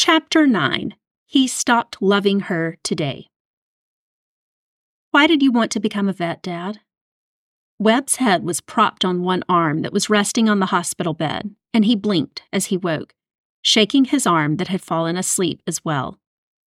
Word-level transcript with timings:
Chapter 0.00 0.46
9 0.46 0.94
He 1.26 1.48
Stopped 1.48 2.00
Loving 2.00 2.38
Her 2.42 2.78
Today. 2.84 3.26
Why 5.10 5.26
did 5.26 5.42
you 5.42 5.50
want 5.50 5.72
to 5.72 5.80
become 5.80 6.08
a 6.08 6.12
vet, 6.12 6.40
Dad? 6.40 6.78
Webb's 7.80 8.14
head 8.14 8.44
was 8.44 8.60
propped 8.60 9.04
on 9.04 9.24
one 9.24 9.42
arm 9.48 9.82
that 9.82 9.92
was 9.92 10.08
resting 10.08 10.48
on 10.48 10.60
the 10.60 10.66
hospital 10.66 11.14
bed, 11.14 11.50
and 11.74 11.84
he 11.84 11.96
blinked 11.96 12.42
as 12.52 12.66
he 12.66 12.76
woke, 12.76 13.12
shaking 13.60 14.04
his 14.04 14.24
arm 14.24 14.58
that 14.58 14.68
had 14.68 14.82
fallen 14.82 15.16
asleep 15.16 15.62
as 15.66 15.84
well. 15.84 16.20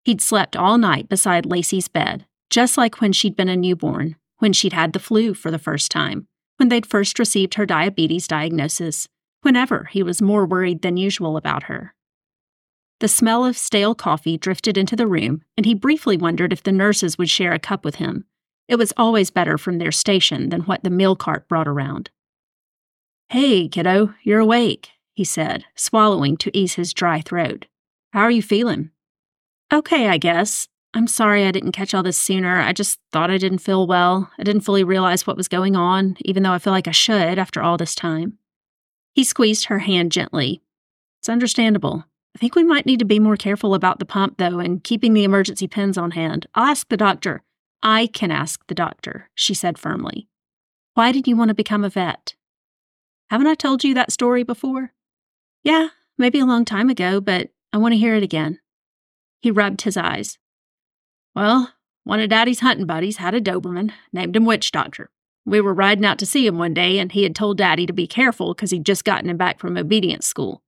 He'd 0.05 0.21
slept 0.21 0.55
all 0.55 0.79
night 0.79 1.09
beside 1.09 1.47
Lacey's 1.47 1.89
bed, 1.89 2.27
just 2.49 2.79
like 2.79 3.01
when 3.01 3.13
she'd 3.13 3.35
been 3.35 3.49
a 3.49 3.57
newborn, 3.57 4.15
when 4.39 4.53
she'd 4.53 4.73
had 4.73 4.93
the 4.93 5.01
flu 5.01 5.35
for 5.35 5.51
the 5.51 5.59
first 5.59 5.91
time, 5.91 6.29
when 6.59 6.69
they'd 6.69 6.87
first 6.87 7.19
received 7.19 7.55
her 7.55 7.67
diabetes 7.67 8.29
diagnosis, 8.29 9.09
whenever 9.43 9.89
he 9.91 10.05
was 10.05 10.23
more 10.23 10.47
worried 10.47 10.83
than 10.83 10.97
usual 10.97 11.37
about 11.37 11.65
her. 11.65 11.93
The 13.01 13.09
smell 13.09 13.45
of 13.45 13.59
stale 13.59 13.95
coffee 13.95 14.39
drifted 14.39 14.79
into 14.79 14.97
the 14.97 15.07
room, 15.07 15.43
and 15.57 15.67
he 15.67 15.75
briefly 15.75 16.17
wondered 16.17 16.53
if 16.53 16.63
the 16.63 16.73
nurses 16.73 17.19
would 17.19 17.29
share 17.29 17.53
a 17.53 17.59
cup 17.59 17.85
with 17.85 17.97
him. 17.97 18.25
It 18.69 18.77
was 18.77 18.93
always 18.97 19.31
better 19.31 19.59
from 19.59 19.79
their 19.79 19.93
station 19.93 20.49
than 20.49 20.63
what 20.63 20.83
the 20.83 20.91
meal 20.91 21.15
cart 21.15 21.47
brought 21.49 21.69
around. 21.69 22.11
Hey, 23.29 23.69
kiddo, 23.69 24.15
you're 24.23 24.41
awake, 24.41 24.91
he 25.13 25.25
said, 25.25 25.65
swallowing 25.75 26.37
to 26.39 26.57
ease 26.57 26.75
his 26.75 26.95
dry 26.95 27.21
throat. 27.21 27.67
How 28.13 28.23
are 28.23 28.31
you 28.31 28.43
feeling? 28.43 28.91
Okay, 29.73 30.09
I 30.09 30.17
guess. 30.17 30.69
I'm 30.95 31.07
sorry 31.07 31.45
I 31.45 31.51
didn't 31.51 31.73
catch 31.73 31.93
all 31.93 32.03
this 32.03 32.17
sooner. 32.17 32.61
I 32.61 32.73
just 32.73 32.99
thought 33.13 33.31
I 33.31 33.37
didn't 33.37 33.59
feel 33.59 33.87
well. 33.87 34.31
I 34.39 34.43
didn't 34.45 34.63
fully 34.63 34.85
realize 34.85 35.27
what 35.27 35.37
was 35.37 35.49
going 35.49 35.77
on, 35.77 36.17
even 36.21 36.43
though 36.43 36.53
I 36.53 36.59
feel 36.59 36.73
like 36.73 36.89
I 36.89 36.93
should 36.93 37.39
after 37.39 37.63
all 37.63 37.77
this 37.77 37.95
time. 37.95 38.39
He 39.13 39.23
squeezed 39.23 39.67
her 39.67 39.81
hand 39.81 40.13
gently. 40.13 40.63
It's 41.19 41.29
understandable. 41.29 42.07
I 42.37 42.39
think 42.39 42.55
we 42.55 42.65
might 42.65 42.85
need 42.85 42.99
to 42.99 43.07
be 43.07 43.19
more 43.19 43.39
careful 43.39 43.75
about 43.75 43.99
the 43.99 44.05
pump, 44.05 44.37
though, 44.37 44.59
and 44.59 44.85
keeping 44.85 45.15
the 45.15 45.25
emergency 45.25 45.67
pens 45.67 45.97
on 45.97 46.11
hand. 46.11 46.47
I'll 46.55 46.67
ask 46.67 46.87
the 46.87 46.97
doctor. 46.99 47.43
I 47.83 48.09
can 48.09 48.31
ask 48.31 48.61
the 48.67 48.75
doctor, 48.75 49.31
she 49.35 49.55
said 49.55 49.79
firmly. 49.79 50.29
Why 50.93 51.13
did 51.13 51.27
you 51.27 51.35
want 51.35 51.49
to 51.49 51.55
become 51.55 51.83
a 51.83 51.89
vet? 51.89 52.35
Haven't 53.31 53.47
I 53.47 53.55
told 53.55 53.85
you 53.85 53.95
that 53.95 54.13
story 54.13 54.43
before? 54.43 54.93
Yeah, 55.63 55.89
maybe 56.19 56.39
a 56.39 56.45
long 56.45 56.67
time 56.67 56.91
ago, 56.91 57.23
but 57.23 57.49
I 57.73 57.79
want 57.79 57.95
to 57.95 57.99
hear 57.99 58.15
it 58.15 58.23
again. 58.23 58.61
He 59.41 59.51
rubbed 59.51 59.81
his 59.81 59.97
eyes. 59.97 60.37
Well, 61.35 61.73
one 62.05 62.21
of 62.21 62.29
Daddy's 62.29 62.61
hunting 62.61 62.85
buddies 62.85 63.17
had 63.17 63.35
a 63.35 63.41
Doberman, 63.41 63.93
named 64.13 64.37
him 64.37 64.45
Witch 64.45 64.73
Doctor. 64.73 65.09
We 65.47 65.63
were 65.63 65.73
riding 65.73 66.05
out 66.05 66.19
to 66.19 66.27
see 66.27 66.47
him 66.47 66.59
one 66.59 66.75
day, 66.75 66.99
and 66.99 67.13
he 67.13 67.23
had 67.23 67.35
told 67.35 67.57
Daddy 67.57 67.87
to 67.87 67.95
be 67.95 68.07
careful 68.07 68.53
because 68.53 68.73
he'd 68.73 68.85
just 68.85 69.07
gotten 69.07 69.31
him 69.31 69.39
back 69.39 69.59
from 69.59 69.79
obedience 69.79 70.27
school. 70.27 70.63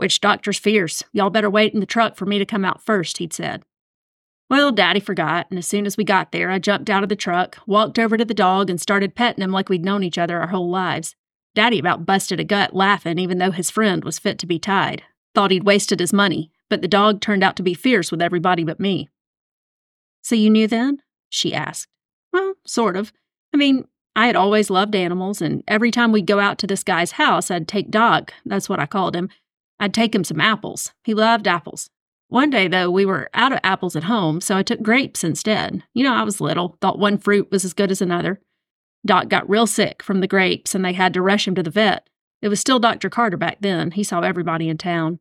Witch 0.00 0.20
doctor's 0.20 0.58
fierce. 0.58 1.02
Y'all 1.12 1.28
better 1.28 1.50
wait 1.50 1.74
in 1.74 1.80
the 1.80 1.86
truck 1.86 2.16
for 2.16 2.24
me 2.24 2.38
to 2.38 2.46
come 2.46 2.64
out 2.64 2.82
first, 2.82 3.18
he'd 3.18 3.34
said. 3.34 3.62
Well, 4.48 4.72
Daddy 4.72 4.98
forgot, 4.98 5.46
and 5.50 5.58
as 5.58 5.68
soon 5.68 5.84
as 5.86 5.96
we 5.96 6.04
got 6.04 6.32
there, 6.32 6.50
I 6.50 6.58
jumped 6.58 6.88
out 6.88 7.02
of 7.02 7.10
the 7.10 7.16
truck, 7.16 7.58
walked 7.66 7.98
over 7.98 8.16
to 8.16 8.24
the 8.24 8.34
dog, 8.34 8.70
and 8.70 8.80
started 8.80 9.14
petting 9.14 9.44
him 9.44 9.52
like 9.52 9.68
we'd 9.68 9.84
known 9.84 10.02
each 10.02 10.18
other 10.18 10.40
our 10.40 10.48
whole 10.48 10.70
lives. 10.70 11.14
Daddy 11.54 11.78
about 11.78 12.06
busted 12.06 12.40
a 12.40 12.44
gut 12.44 12.74
laughing, 12.74 13.18
even 13.18 13.38
though 13.38 13.50
his 13.50 13.70
friend 13.70 14.02
was 14.02 14.18
fit 14.18 14.38
to 14.38 14.46
be 14.46 14.58
tied. 14.58 15.02
Thought 15.34 15.50
he'd 15.50 15.64
wasted 15.64 16.00
his 16.00 16.12
money, 16.12 16.50
but 16.70 16.80
the 16.80 16.88
dog 16.88 17.20
turned 17.20 17.44
out 17.44 17.54
to 17.56 17.62
be 17.62 17.74
fierce 17.74 18.10
with 18.10 18.22
everybody 18.22 18.64
but 18.64 18.80
me. 18.80 19.08
So 20.22 20.34
you 20.34 20.48
knew 20.48 20.66
then? 20.66 21.02
she 21.28 21.54
asked. 21.54 21.88
Well, 22.32 22.54
sort 22.66 22.96
of. 22.96 23.12
I 23.52 23.58
mean, 23.58 23.86
I 24.16 24.26
had 24.26 24.36
always 24.36 24.70
loved 24.70 24.94
animals, 24.94 25.42
and 25.42 25.62
every 25.68 25.90
time 25.90 26.10
we'd 26.10 26.26
go 26.26 26.40
out 26.40 26.58
to 26.58 26.66
this 26.66 26.82
guy's 26.82 27.12
house, 27.12 27.50
I'd 27.50 27.68
take 27.68 27.90
Doc, 27.90 28.32
that's 28.44 28.68
what 28.68 28.80
I 28.80 28.86
called 28.86 29.14
him, 29.14 29.28
I'd 29.80 29.94
take 29.94 30.14
him 30.14 30.24
some 30.24 30.40
apples. 30.40 30.92
He 31.02 31.14
loved 31.14 31.48
apples. 31.48 31.90
One 32.28 32.50
day, 32.50 32.68
though, 32.68 32.90
we 32.90 33.04
were 33.04 33.30
out 33.34 33.52
of 33.52 33.58
apples 33.64 33.96
at 33.96 34.04
home, 34.04 34.40
so 34.40 34.56
I 34.56 34.62
took 34.62 34.82
grapes 34.82 35.24
instead. 35.24 35.82
You 35.94 36.04
know, 36.04 36.14
I 36.14 36.22
was 36.22 36.40
little, 36.40 36.76
thought 36.80 36.98
one 36.98 37.18
fruit 37.18 37.50
was 37.50 37.64
as 37.64 37.72
good 37.72 37.90
as 37.90 38.00
another. 38.00 38.40
Doc 39.04 39.28
got 39.28 39.48
real 39.48 39.66
sick 39.66 40.02
from 40.02 40.20
the 40.20 40.28
grapes, 40.28 40.74
and 40.74 40.84
they 40.84 40.92
had 40.92 41.12
to 41.14 41.22
rush 41.22 41.48
him 41.48 41.56
to 41.56 41.62
the 41.62 41.70
vet. 41.70 42.08
It 42.42 42.48
was 42.48 42.60
still 42.60 42.78
Dr. 42.78 43.10
Carter 43.10 43.36
back 43.36 43.58
then. 43.60 43.92
He 43.92 44.04
saw 44.04 44.20
everybody 44.20 44.68
in 44.68 44.78
town. 44.78 45.18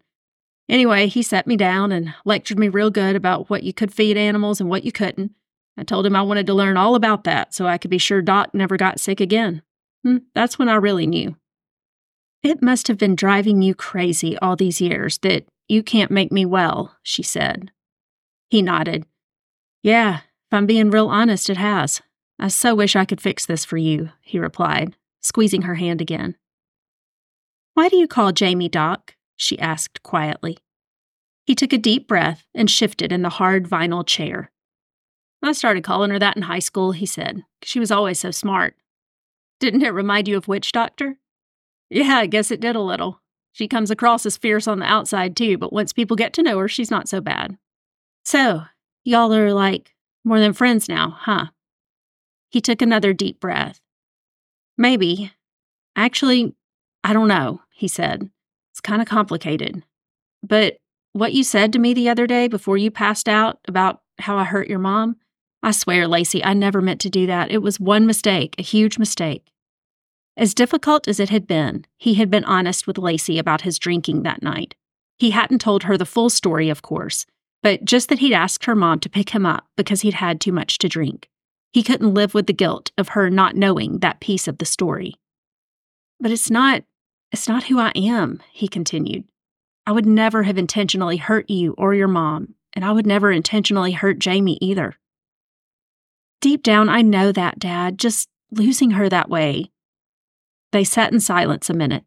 Anyway, 0.67 1.07
he 1.07 1.23
set 1.23 1.47
me 1.47 1.57
down 1.57 1.91
and 1.91 2.13
lectured 2.25 2.59
me 2.59 2.69
real 2.69 2.91
good 2.91 3.15
about 3.15 3.49
what 3.49 3.63
you 3.63 3.73
could 3.73 3.93
feed 3.93 4.17
animals 4.17 4.61
and 4.61 4.69
what 4.69 4.83
you 4.83 4.91
couldn't. 4.91 5.31
I 5.77 5.83
told 5.83 6.05
him 6.05 6.15
I 6.15 6.21
wanted 6.21 6.45
to 6.47 6.53
learn 6.53 6.77
all 6.77 6.93
about 6.93 7.23
that 7.23 7.55
so 7.55 7.65
I 7.65 7.77
could 7.77 7.89
be 7.89 7.97
sure 7.97 8.21
Doc 8.21 8.53
never 8.53 8.77
got 8.77 8.99
sick 8.99 9.19
again. 9.19 9.63
Hmm, 10.03 10.17
that's 10.35 10.59
when 10.59 10.69
I 10.69 10.75
really 10.75 11.07
knew. 11.07 11.35
It 12.41 12.61
must 12.61 12.87
have 12.87 12.97
been 12.97 13.15
driving 13.15 13.61
you 13.61 13.75
crazy 13.75 14.37
all 14.37 14.55
these 14.55 14.79
years 14.79 15.17
that 15.19 15.45
you 15.67 15.83
can't 15.83 16.11
make 16.11 16.31
me 16.31 16.45
well, 16.45 16.95
she 17.03 17.21
said. 17.21 17.71
He 18.49 18.61
nodded. 18.61 19.05
Yeah, 19.83 20.19
if 20.19 20.53
I'm 20.53 20.65
being 20.65 20.89
real 20.89 21.09
honest, 21.09 21.49
it 21.49 21.57
has. 21.57 22.01
I 22.39 22.47
so 22.47 22.73
wish 22.73 22.95
I 22.95 23.05
could 23.05 23.21
fix 23.21 23.45
this 23.45 23.65
for 23.65 23.77
you, 23.77 24.09
he 24.21 24.39
replied, 24.39 24.95
squeezing 25.19 25.63
her 25.63 25.75
hand 25.75 25.99
again. 26.01 26.35
Why 27.73 27.89
do 27.89 27.97
you 27.97 28.07
call 28.07 28.31
Jamie 28.31 28.69
Doc? 28.69 29.15
she 29.35 29.59
asked 29.59 30.01
quietly. 30.03 30.57
He 31.45 31.55
took 31.55 31.73
a 31.73 31.77
deep 31.77 32.07
breath 32.07 32.45
and 32.53 32.69
shifted 32.69 33.11
in 33.11 33.21
the 33.21 33.29
hard 33.29 33.67
vinyl 33.67 34.05
chair. 34.05 34.51
I 35.41 35.51
started 35.53 35.83
calling 35.83 36.11
her 36.11 36.19
that 36.19 36.35
in 36.35 36.43
high 36.43 36.59
school, 36.59 36.91
he 36.91 37.05
said. 37.05 37.43
She 37.63 37.79
was 37.79 37.91
always 37.91 38.19
so 38.19 38.31
smart. 38.31 38.75
Didn't 39.59 39.83
it 39.83 39.93
remind 39.93 40.27
you 40.27 40.37
of 40.37 40.47
Witch 40.47 40.71
Doctor? 40.71 41.17
Yeah, 41.89 42.17
I 42.17 42.25
guess 42.25 42.51
it 42.51 42.59
did 42.59 42.75
a 42.75 42.81
little. 42.81 43.21
She 43.51 43.67
comes 43.67 43.91
across 43.91 44.25
as 44.25 44.37
fierce 44.37 44.67
on 44.67 44.79
the 44.79 44.85
outside, 44.85 45.35
too, 45.35 45.57
but 45.57 45.73
once 45.73 45.91
people 45.91 46.15
get 46.15 46.33
to 46.33 46.43
know 46.43 46.57
her, 46.59 46.67
she's 46.67 46.91
not 46.91 47.09
so 47.09 47.19
bad. 47.19 47.57
So, 48.23 48.63
y'all 49.03 49.33
are 49.33 49.53
like 49.53 49.95
more 50.23 50.39
than 50.39 50.53
friends 50.53 50.87
now, 50.87 51.17
huh? 51.19 51.47
He 52.49 52.61
took 52.61 52.81
another 52.81 53.13
deep 53.13 53.39
breath. 53.39 53.79
Maybe. 54.77 55.31
Actually, 55.95 56.53
I 57.03 57.13
don't 57.13 57.27
know, 57.27 57.61
he 57.71 57.87
said. 57.87 58.29
It's 58.71 58.81
kind 58.81 59.01
of 59.01 59.07
complicated. 59.07 59.83
But 60.43 60.77
what 61.13 61.33
you 61.33 61.43
said 61.43 61.73
to 61.73 61.79
me 61.79 61.93
the 61.93 62.09
other 62.09 62.27
day 62.27 62.47
before 62.47 62.77
you 62.77 62.91
passed 62.91 63.27
out 63.27 63.59
about 63.67 64.01
how 64.19 64.37
I 64.37 64.43
hurt 64.43 64.69
your 64.69 64.79
mom, 64.79 65.17
I 65.61 65.71
swear, 65.71 66.07
Lacey, 66.07 66.43
I 66.43 66.53
never 66.53 66.81
meant 66.81 67.01
to 67.01 67.09
do 67.09 67.25
that. 67.27 67.51
It 67.51 67.61
was 67.61 67.79
one 67.79 68.05
mistake, 68.05 68.55
a 68.57 68.63
huge 68.63 68.97
mistake. 68.97 69.51
As 70.39 70.53
difficult 70.53 71.09
as 71.09 71.19
it 71.19 71.27
had 71.27 71.45
been, 71.47 71.85
he 71.97 72.13
had 72.13 72.31
been 72.31 72.45
honest 72.45 72.87
with 72.87 72.97
Lacey 72.97 73.37
about 73.37 73.63
his 73.63 73.77
drinking 73.77 74.23
that 74.23 74.41
night. 74.41 74.73
He 75.17 75.31
hadn't 75.31 75.59
told 75.59 75.83
her 75.83 75.97
the 75.97 76.05
full 76.05 76.29
story, 76.29 76.69
of 76.69 76.81
course, 76.81 77.25
but 77.61 77.83
just 77.83 78.07
that 78.07 78.19
he'd 78.19 78.33
asked 78.33 78.63
her 78.63 78.73
mom 78.73 79.01
to 79.01 79.09
pick 79.09 79.31
him 79.31 79.45
up 79.45 79.67
because 79.75 79.99
he'd 79.99 80.13
had 80.13 80.39
too 80.39 80.53
much 80.53 80.77
to 80.77 80.87
drink. 80.87 81.29
He 81.73 81.83
couldn't 81.83 82.13
live 82.13 82.33
with 82.33 82.47
the 82.47 82.53
guilt 82.53 82.93
of 82.97 83.09
her 83.09 83.29
not 83.29 83.57
knowing 83.57 83.99
that 83.99 84.21
piece 84.21 84.47
of 84.47 84.59
the 84.59 84.65
story. 84.65 85.15
But 86.21 86.31
it's 86.31 86.49
not 86.49 86.85
it's 87.33 87.49
not 87.49 87.65
who 87.65 87.77
I 87.77 87.91
am, 87.93 88.41
he 88.53 88.69
continued. 88.69 89.25
I 89.85 89.91
would 89.91 90.05
never 90.05 90.43
have 90.43 90.57
intentionally 90.57 91.17
hurt 91.17 91.49
you 91.49 91.75
or 91.77 91.93
your 91.93 92.07
mom, 92.07 92.55
and 92.71 92.85
I 92.85 92.93
would 92.93 93.05
never 93.05 93.29
intentionally 93.29 93.91
hurt 93.91 94.19
Jamie 94.19 94.57
either. 94.61 94.95
Deep 96.39 96.63
down, 96.63 96.87
I 96.87 97.01
know 97.01 97.33
that, 97.33 97.59
Dad. 97.59 97.99
Just 97.99 98.29
losing 98.51 98.91
her 98.91 99.09
that 99.09 99.29
way, 99.29 99.69
they 100.71 100.83
sat 100.83 101.11
in 101.11 101.19
silence 101.19 101.69
a 101.69 101.73
minute. 101.73 102.03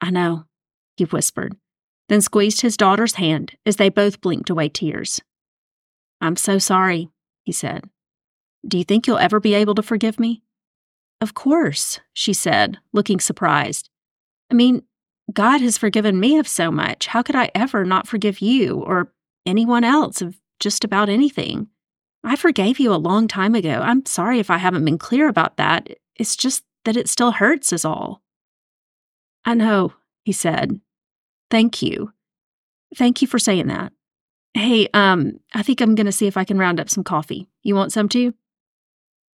I 0.00 0.10
know, 0.10 0.44
he 0.96 1.04
whispered, 1.04 1.56
then 2.08 2.20
squeezed 2.20 2.60
his 2.60 2.76
daughter's 2.76 3.14
hand 3.14 3.56
as 3.64 3.76
they 3.76 3.88
both 3.88 4.20
blinked 4.20 4.50
away 4.50 4.68
tears. 4.68 5.20
I'm 6.20 6.36
so 6.36 6.58
sorry, 6.58 7.10
he 7.44 7.52
said. 7.52 7.88
Do 8.66 8.78
you 8.78 8.84
think 8.84 9.06
you'll 9.06 9.18
ever 9.18 9.40
be 9.40 9.54
able 9.54 9.74
to 9.76 9.82
forgive 9.82 10.18
me? 10.18 10.42
Of 11.20 11.34
course, 11.34 12.00
she 12.12 12.32
said, 12.32 12.78
looking 12.92 13.20
surprised. 13.20 13.88
I 14.50 14.54
mean, 14.54 14.82
God 15.32 15.60
has 15.60 15.78
forgiven 15.78 16.20
me 16.20 16.38
of 16.38 16.46
so 16.46 16.70
much. 16.70 17.06
How 17.06 17.22
could 17.22 17.36
I 17.36 17.50
ever 17.54 17.84
not 17.84 18.06
forgive 18.06 18.40
you 18.40 18.80
or 18.80 19.12
anyone 19.44 19.84
else 19.84 20.20
of 20.22 20.38
just 20.60 20.84
about 20.84 21.08
anything? 21.08 21.68
I 22.22 22.36
forgave 22.36 22.78
you 22.78 22.92
a 22.92 22.96
long 22.96 23.28
time 23.28 23.54
ago. 23.54 23.80
I'm 23.82 24.04
sorry 24.04 24.40
if 24.40 24.50
I 24.50 24.58
haven't 24.58 24.84
been 24.84 24.98
clear 24.98 25.28
about 25.28 25.56
that. 25.56 25.88
It's 26.16 26.36
just 26.36 26.64
that 26.86 26.96
it 26.96 27.08
still 27.08 27.32
hurts, 27.32 27.72
is 27.72 27.84
all. 27.84 28.22
I 29.44 29.54
know, 29.54 29.92
he 30.24 30.32
said. 30.32 30.80
Thank 31.50 31.82
you. 31.82 32.12
Thank 32.94 33.20
you 33.20 33.28
for 33.28 33.38
saying 33.38 33.66
that. 33.66 33.92
Hey, 34.54 34.88
um, 34.94 35.38
I 35.52 35.62
think 35.62 35.80
I'm 35.80 35.94
going 35.94 36.06
to 36.06 36.12
see 36.12 36.26
if 36.26 36.36
I 36.36 36.44
can 36.44 36.58
round 36.58 36.80
up 36.80 36.88
some 36.88 37.04
coffee. 37.04 37.48
You 37.62 37.74
want 37.74 37.92
some 37.92 38.08
too? 38.08 38.34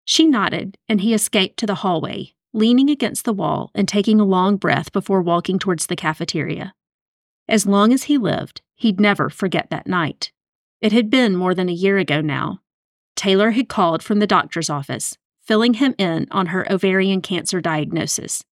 She 0.05 0.25
nodded, 0.25 0.77
and 0.87 1.01
he 1.01 1.13
escaped 1.13 1.57
to 1.59 1.65
the 1.65 1.75
hallway, 1.75 2.33
leaning 2.53 2.89
against 2.89 3.25
the 3.25 3.33
wall 3.33 3.69
and 3.75 3.87
taking 3.87 4.19
a 4.19 4.25
long 4.25 4.55
breath 4.55 4.91
before 4.91 5.21
walking 5.21 5.59
towards 5.59 5.87
the 5.87 5.95
cafeteria. 5.95 6.73
As 7.47 7.65
long 7.65 7.91
as 7.91 8.03
he 8.03 8.17
lived, 8.17 8.61
he'd 8.75 8.99
never 8.99 9.29
forget 9.29 9.69
that 9.69 9.87
night. 9.87 10.31
It 10.81 10.93
had 10.93 11.09
been 11.09 11.35
more 11.35 11.53
than 11.53 11.67
a 11.67 11.73
year 11.73 11.97
ago 11.97 12.21
now. 12.21 12.61
Taylor 13.15 13.51
had 13.51 13.67
called 13.67 14.01
from 14.01 14.19
the 14.19 14.27
doctor's 14.27 14.69
office, 14.69 15.17
filling 15.49 15.73
him 15.73 15.95
in 15.97 16.27
on 16.29 16.45
her 16.45 16.71
ovarian 16.71 17.21
cancer 17.21 17.59
diagnosis. 17.59 18.43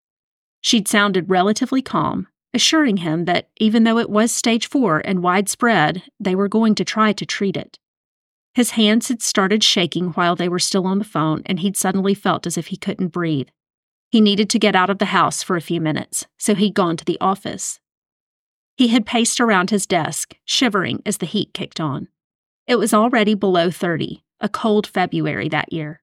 She'd 0.62 0.88
sounded 0.88 1.30
relatively 1.30 1.84
calm, 1.84 2.28
assuring 2.56 2.98
him 2.98 3.26
that 3.26 3.50
even 3.58 3.84
though 3.84 4.00
it 4.00 4.10
was 4.10 4.32
stage 4.32 4.68
four 4.68 5.04
and 5.06 5.22
widespread, 5.22 6.02
they 6.20 6.34
were 6.34 6.48
going 6.48 6.74
to 6.74 6.84
try 6.84 7.14
to 7.14 7.24
treat 7.24 7.56
it. 7.56 7.78
His 8.56 8.72
hands 8.72 9.10
had 9.10 9.22
started 9.22 9.64
shaking 9.64 10.08
while 10.14 10.36
they 10.36 10.50
were 10.50 10.58
still 10.58 10.88
on 10.88 10.98
the 10.98 11.06
phone, 11.06 11.44
and 11.46 11.60
he'd 11.60 11.78
suddenly 11.78 12.16
felt 12.16 12.48
as 12.48 12.58
if 12.58 12.68
he 12.68 12.78
couldn't 12.78 13.10
breathe. 13.10 13.50
He 14.10 14.20
needed 14.20 14.50
to 14.50 14.58
get 14.58 14.76
out 14.76 14.90
of 14.90 14.98
the 14.98 15.14
house 15.14 15.44
for 15.44 15.56
a 15.56 15.62
few 15.62 15.80
minutes, 15.80 16.26
so 16.40 16.56
he'd 16.56 16.74
gone 16.74 16.98
to 16.98 17.06
the 17.06 17.22
office. 17.22 17.80
He 18.76 18.88
had 18.88 19.06
paced 19.06 19.40
around 19.40 19.70
his 19.70 19.86
desk, 19.86 20.34
shivering 20.46 21.04
as 21.06 21.20
the 21.20 21.28
heat 21.28 21.54
kicked 21.54 21.80
on. 21.80 22.08
It 22.66 22.78
was 22.78 22.92
already 22.92 23.36
below 23.36 23.70
30, 23.70 24.24
a 24.40 24.50
cold 24.50 24.88
February 24.88 25.48
that 25.50 25.72
year. 25.72 26.02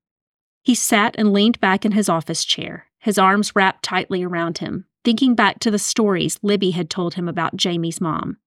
He 0.65 0.75
sat 0.75 1.15
and 1.19 1.33
leaned 1.33 1.61
back 1.61 1.85
in 1.85 1.93
his 1.93 2.09
office 2.09 2.43
chair, 2.43 2.87
his 2.99 3.19
arms 3.19 3.55
wrapped 3.55 3.85
tightly 3.85 4.23
around 4.23 4.59
him, 4.59 4.87
thinking 5.05 5.35
back 5.35 5.59
to 5.61 5.71
the 5.71 5.79
stories 5.79 6.39
Libby 6.43 6.71
had 6.71 6.89
told 6.89 7.15
him 7.15 7.29
about 7.29 7.55
Jamie's 7.55 8.01
mom. 8.01 8.39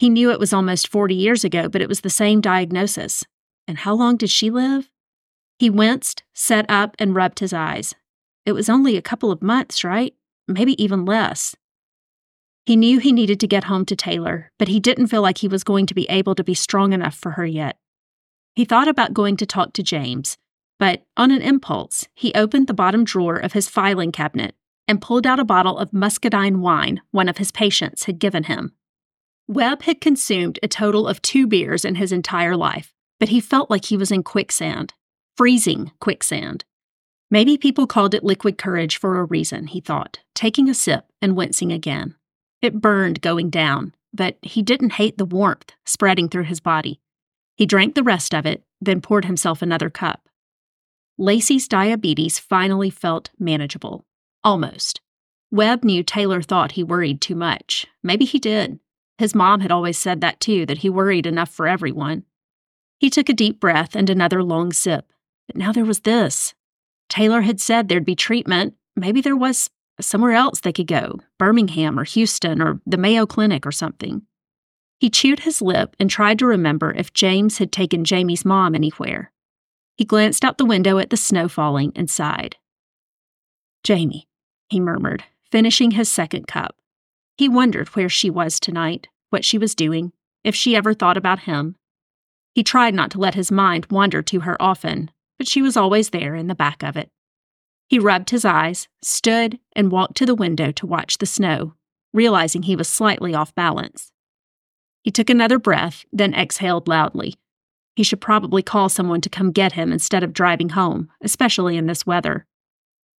He 0.00 0.10
knew 0.10 0.32
it 0.32 0.40
was 0.40 0.52
almost 0.52 0.88
40 0.88 1.14
years 1.14 1.44
ago, 1.44 1.68
but 1.68 1.80
it 1.80 1.88
was 1.88 2.00
the 2.00 2.10
same 2.10 2.40
diagnosis. 2.40 3.24
And 3.68 3.78
how 3.78 3.94
long 3.94 4.16
did 4.16 4.30
she 4.30 4.50
live? 4.50 4.90
He 5.60 5.70
winced, 5.70 6.24
sat 6.34 6.66
up, 6.68 6.96
and 6.98 7.14
rubbed 7.14 7.38
his 7.38 7.52
eyes. 7.52 7.94
It 8.44 8.52
was 8.52 8.68
only 8.68 8.96
a 8.96 9.02
couple 9.02 9.30
of 9.30 9.40
months, 9.40 9.84
right? 9.84 10.14
Maybe 10.48 10.80
even 10.82 11.04
less. 11.04 11.54
He 12.66 12.74
knew 12.74 12.98
he 12.98 13.12
needed 13.12 13.38
to 13.40 13.46
get 13.46 13.64
home 13.64 13.84
to 13.86 13.96
Taylor, 13.96 14.50
but 14.58 14.68
he 14.68 14.80
didn't 14.80 15.06
feel 15.06 15.22
like 15.22 15.38
he 15.38 15.48
was 15.48 15.64
going 15.64 15.86
to 15.86 15.94
be 15.94 16.08
able 16.08 16.34
to 16.34 16.44
be 16.44 16.54
strong 16.54 16.92
enough 16.92 17.14
for 17.14 17.32
her 17.32 17.46
yet. 17.46 17.78
He 18.56 18.64
thought 18.64 18.88
about 18.88 19.14
going 19.14 19.36
to 19.36 19.46
talk 19.46 19.72
to 19.74 19.82
James, 19.82 20.36
but 20.78 21.04
on 21.16 21.30
an 21.30 21.42
impulse, 21.42 22.06
he 22.14 22.32
opened 22.34 22.66
the 22.66 22.74
bottom 22.74 23.04
drawer 23.04 23.36
of 23.36 23.52
his 23.52 23.68
filing 23.68 24.12
cabinet 24.12 24.54
and 24.86 25.02
pulled 25.02 25.26
out 25.26 25.40
a 25.40 25.44
bottle 25.44 25.76
of 25.78 25.92
muscadine 25.92 26.60
wine 26.60 27.00
one 27.10 27.28
of 27.28 27.38
his 27.38 27.50
patients 27.50 28.04
had 28.04 28.18
given 28.18 28.44
him. 28.44 28.72
Webb 29.46 29.82
had 29.82 30.00
consumed 30.00 30.58
a 30.62 30.68
total 30.68 31.08
of 31.08 31.22
two 31.22 31.46
beers 31.46 31.84
in 31.84 31.96
his 31.96 32.12
entire 32.12 32.56
life, 32.56 32.92
but 33.18 33.30
he 33.30 33.40
felt 33.40 33.70
like 33.70 33.86
he 33.86 33.96
was 33.96 34.10
in 34.10 34.22
quicksand, 34.22 34.94
freezing 35.36 35.90
quicksand. 36.00 36.64
Maybe 37.30 37.58
people 37.58 37.86
called 37.86 38.14
it 38.14 38.24
liquid 38.24 38.56
courage 38.56 38.98
for 38.98 39.18
a 39.18 39.24
reason, 39.24 39.66
he 39.66 39.80
thought, 39.80 40.20
taking 40.34 40.68
a 40.68 40.74
sip 40.74 41.06
and 41.20 41.36
wincing 41.36 41.72
again. 41.72 42.14
It 42.62 42.80
burned 42.80 43.20
going 43.20 43.50
down, 43.50 43.94
but 44.14 44.38
he 44.42 44.62
didn't 44.62 44.94
hate 44.94 45.18
the 45.18 45.24
warmth 45.24 45.72
spreading 45.84 46.28
through 46.28 46.44
his 46.44 46.60
body. 46.60 47.00
He 47.56 47.66
drank 47.66 47.94
the 47.94 48.02
rest 48.02 48.34
of 48.34 48.46
it, 48.46 48.64
then 48.80 49.00
poured 49.00 49.26
himself 49.26 49.60
another 49.60 49.90
cup. 49.90 50.28
Lacey's 51.18 51.66
diabetes 51.66 52.38
finally 52.38 52.90
felt 52.90 53.30
manageable. 53.38 54.04
Almost. 54.44 55.00
Webb 55.50 55.82
knew 55.82 56.02
Taylor 56.04 56.42
thought 56.42 56.72
he 56.72 56.84
worried 56.84 57.20
too 57.20 57.34
much. 57.34 57.86
Maybe 58.02 58.24
he 58.24 58.38
did. 58.38 58.78
His 59.18 59.34
mom 59.34 59.60
had 59.60 59.72
always 59.72 59.98
said 59.98 60.20
that 60.20 60.38
too, 60.38 60.64
that 60.66 60.78
he 60.78 60.88
worried 60.88 61.26
enough 61.26 61.50
for 61.50 61.66
everyone. 61.66 62.24
He 62.98 63.10
took 63.10 63.28
a 63.28 63.34
deep 63.34 63.58
breath 63.58 63.96
and 63.96 64.08
another 64.08 64.44
long 64.44 64.72
sip. 64.72 65.12
But 65.48 65.56
now 65.56 65.72
there 65.72 65.84
was 65.84 66.00
this. 66.00 66.54
Taylor 67.08 67.40
had 67.40 67.60
said 67.60 67.88
there'd 67.88 68.04
be 68.04 68.14
treatment. 68.14 68.74
Maybe 68.94 69.20
there 69.20 69.36
was 69.36 69.70
somewhere 70.00 70.32
else 70.32 70.60
they 70.60 70.72
could 70.72 70.86
go 70.86 71.18
Birmingham 71.38 71.98
or 71.98 72.04
Houston 72.04 72.62
or 72.62 72.80
the 72.86 72.96
Mayo 72.96 73.26
Clinic 73.26 73.66
or 73.66 73.72
something. 73.72 74.22
He 75.00 75.10
chewed 75.10 75.40
his 75.40 75.62
lip 75.62 75.96
and 75.98 76.10
tried 76.10 76.38
to 76.40 76.46
remember 76.46 76.92
if 76.92 77.12
James 77.12 77.58
had 77.58 77.72
taken 77.72 78.04
Jamie's 78.04 78.44
mom 78.44 78.74
anywhere. 78.74 79.32
He 79.98 80.04
glanced 80.04 80.44
out 80.44 80.58
the 80.58 80.64
window 80.64 80.98
at 80.98 81.10
the 81.10 81.16
snow 81.16 81.48
falling 81.48 81.92
and 81.96 82.08
sighed. 82.08 82.56
Jamie, 83.82 84.28
he 84.70 84.78
murmured, 84.78 85.24
finishing 85.50 85.90
his 85.90 86.08
second 86.08 86.46
cup. 86.46 86.76
He 87.36 87.48
wondered 87.48 87.88
where 87.88 88.08
she 88.08 88.30
was 88.30 88.60
tonight, 88.60 89.08
what 89.30 89.44
she 89.44 89.58
was 89.58 89.74
doing, 89.74 90.12
if 90.44 90.54
she 90.54 90.76
ever 90.76 90.94
thought 90.94 91.16
about 91.16 91.40
him. 91.40 91.74
He 92.54 92.62
tried 92.62 92.94
not 92.94 93.10
to 93.10 93.18
let 93.18 93.34
his 93.34 93.50
mind 93.50 93.86
wander 93.90 94.22
to 94.22 94.40
her 94.40 94.60
often, 94.62 95.10
but 95.36 95.48
she 95.48 95.60
was 95.60 95.76
always 95.76 96.10
there 96.10 96.36
in 96.36 96.46
the 96.46 96.54
back 96.54 96.84
of 96.84 96.96
it. 96.96 97.10
He 97.88 97.98
rubbed 97.98 98.30
his 98.30 98.44
eyes, 98.44 98.86
stood, 99.02 99.58
and 99.74 99.90
walked 99.90 100.16
to 100.18 100.26
the 100.26 100.34
window 100.34 100.70
to 100.72 100.86
watch 100.86 101.18
the 101.18 101.26
snow, 101.26 101.74
realizing 102.12 102.62
he 102.62 102.76
was 102.76 102.88
slightly 102.88 103.34
off 103.34 103.54
balance. 103.56 104.12
He 105.02 105.10
took 105.10 105.28
another 105.28 105.58
breath, 105.58 106.04
then 106.12 106.34
exhaled 106.34 106.86
loudly. 106.86 107.34
He 107.98 108.04
should 108.04 108.20
probably 108.20 108.62
call 108.62 108.88
someone 108.88 109.20
to 109.22 109.28
come 109.28 109.50
get 109.50 109.72
him 109.72 109.92
instead 109.92 110.22
of 110.22 110.32
driving 110.32 110.68
home, 110.68 111.10
especially 111.20 111.76
in 111.76 111.86
this 111.86 112.06
weather. 112.06 112.46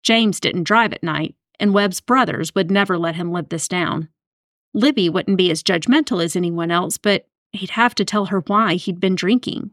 James 0.04 0.40
didn't 0.40 0.64
drive 0.64 0.94
at 0.94 1.04
night, 1.04 1.36
and 1.60 1.74
Webb's 1.74 2.00
brothers 2.00 2.56
would 2.56 2.72
never 2.72 2.98
let 2.98 3.16
him 3.16 3.34
live 3.34 3.50
this 3.50 3.68
down. 3.68 4.08
Libby 4.74 5.10
wouldn't 5.10 5.38
be 5.38 5.52
as 5.52 5.64
judgmental 5.64 6.24
as 6.24 6.34
anyone 6.34 6.72
else, 6.72 6.98
but 6.98 7.28
he'd 7.52 7.72
have 7.72 7.94
to 7.96 8.06
tell 8.06 8.28
her 8.28 8.40
why 8.48 8.76
he'd 8.76 9.02
been 9.02 9.16
drinking. 9.16 9.72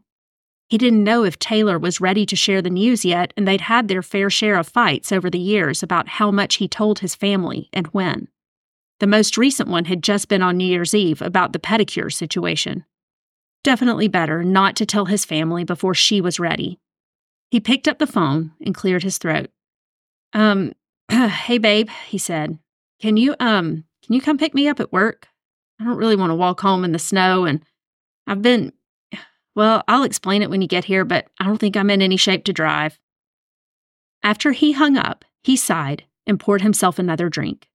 He 0.67 0.77
didn't 0.77 1.05
know 1.05 1.23
if 1.23 1.39
Taylor 1.39 1.79
was 1.79 2.01
ready 2.01 2.25
to 2.25 2.35
share 2.35 2.61
the 2.61 2.69
news 2.69 3.05
yet, 3.05 3.31
and 3.37 3.47
they'd 3.47 3.61
had 3.61 3.87
their 3.87 4.03
fair 4.03 4.29
share 4.29 4.59
of 4.59 4.67
fights 4.67 5.13
over 5.13 5.29
the 5.29 5.39
years 5.39 5.81
about 5.81 6.09
how 6.09 6.31
much 6.31 6.55
he 6.55 6.67
told 6.67 6.99
his 6.99 7.15
family 7.15 7.69
and 7.71 7.87
when. 7.93 8.27
The 8.99 9.07
most 9.07 9.37
recent 9.37 9.69
one 9.69 9.85
had 9.85 10.03
just 10.03 10.27
been 10.27 10.41
on 10.41 10.57
New 10.57 10.67
Year's 10.67 10.93
Eve 10.93 11.21
about 11.21 11.53
the 11.53 11.59
pedicure 11.59 12.11
situation. 12.11 12.83
Definitely 13.63 14.07
better 14.07 14.43
not 14.43 14.75
to 14.77 14.85
tell 14.85 15.05
his 15.05 15.25
family 15.25 15.63
before 15.63 15.93
she 15.93 16.21
was 16.21 16.39
ready. 16.39 16.79
He 17.49 17.59
picked 17.59 17.87
up 17.87 17.99
the 17.99 18.07
phone 18.07 18.51
and 18.61 18.75
cleared 18.75 19.03
his 19.03 19.17
throat. 19.17 19.49
Um, 20.33 20.73
hey 21.11 21.57
babe, 21.57 21.89
he 22.07 22.17
said. 22.17 22.59
Can 22.99 23.17
you 23.17 23.35
um 23.39 23.83
can 24.03 24.13
you 24.13 24.21
come 24.21 24.37
pick 24.37 24.53
me 24.53 24.67
up 24.67 24.79
at 24.79 24.91
work? 24.91 25.27
I 25.79 25.83
don't 25.83 25.97
really 25.97 26.15
want 26.15 26.31
to 26.31 26.35
walk 26.35 26.61
home 26.61 26.83
in 26.83 26.91
the 26.91 26.99
snow 26.99 27.45
and 27.45 27.61
I've 28.25 28.41
been 28.41 28.73
well, 29.57 29.83
I'll 29.87 30.03
explain 30.03 30.43
it 30.43 30.51
when 30.51 30.61
you 30.61 30.67
get 30.67 30.85
here, 30.85 31.03
but 31.03 31.27
I 31.39 31.45
don't 31.45 31.57
think 31.57 31.75
I'm 31.75 31.89
in 31.89 32.03
any 32.03 32.15
shape 32.15 32.43
to 32.43 32.53
drive. 32.53 32.99
After 34.21 34.51
he 34.51 34.73
hung 34.73 34.97
up, 34.97 35.25
he 35.41 35.55
sighed 35.55 36.03
and 36.27 36.39
poured 36.39 36.61
himself 36.61 36.99
another 36.99 37.27
drink. 37.27 37.67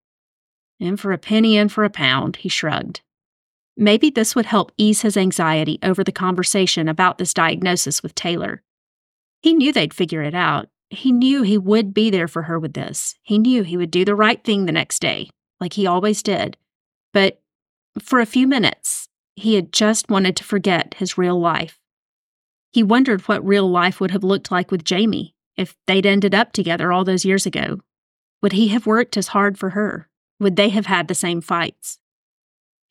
In 0.79 0.96
for 0.96 1.11
a 1.11 1.19
penny, 1.19 1.56
in 1.56 1.69
for 1.69 1.82
a 1.82 1.90
pound, 1.90 2.37
he 2.37 2.49
shrugged. 2.49 3.00
Maybe 3.82 4.11
this 4.11 4.37
would 4.37 4.46
help 4.46 4.70
ease 4.79 5.02
his 5.02 5.17
anxiety 5.17 5.81
over 5.82 6.05
the 6.05 6.12
conversation 6.12 6.87
about 6.87 7.19
this 7.19 7.34
diagnosis 7.34 8.00
with 8.00 8.14
Taylor. 8.14 8.62
He 9.40 9.55
knew 9.55 9.73
they'd 9.73 9.93
figure 9.93 10.23
it 10.23 10.37
out. 10.37 10.69
He 10.88 11.11
knew 11.11 11.43
he 11.43 11.58
would 11.58 11.93
be 11.93 12.08
there 12.08 12.29
for 12.29 12.43
her 12.43 12.61
with 12.61 12.75
this. 12.75 13.17
He 13.25 13.38
knew 13.38 13.64
he 13.64 13.76
would 13.76 13.90
do 13.90 14.05
the 14.05 14.14
right 14.14 14.43
thing 14.44 14.67
the 14.67 14.73
next 14.73 15.00
day, 15.00 15.31
like 15.61 15.73
he 15.73 15.84
always 15.84 16.23
did. 16.23 16.56
But 17.12 17.43
for 18.00 18.20
a 18.20 18.25
few 18.25 18.46
minutes, 18.46 19.08
he 19.34 19.56
had 19.56 19.73
just 19.73 20.08
wanted 20.08 20.37
to 20.37 20.44
forget 20.44 20.94
his 20.98 21.19
real 21.19 21.41
life. 21.41 21.81
He 22.72 22.84
wondered 22.84 23.22
what 23.22 23.44
real 23.44 23.69
life 23.69 24.01
would 24.01 24.12
have 24.12 24.22
looked 24.22 24.53
like 24.53 24.70
with 24.70 24.84
Jamie 24.84 25.34
if 25.56 25.74
they'd 25.89 26.06
ended 26.06 26.36
up 26.36 26.53
together 26.53 26.93
all 26.93 27.03
those 27.03 27.24
years 27.24 27.46
ago. 27.46 27.81
Would 28.43 28.53
he 28.53 28.69
have 28.69 28.86
worked 28.86 29.17
as 29.17 29.29
hard 29.29 29.58
for 29.58 29.70
her? 29.70 30.08
Would 30.39 30.55
they 30.55 30.69
have 30.69 30.86
had 30.86 31.08
the 31.08 31.17
same 31.17 31.41
fights? 31.41 31.98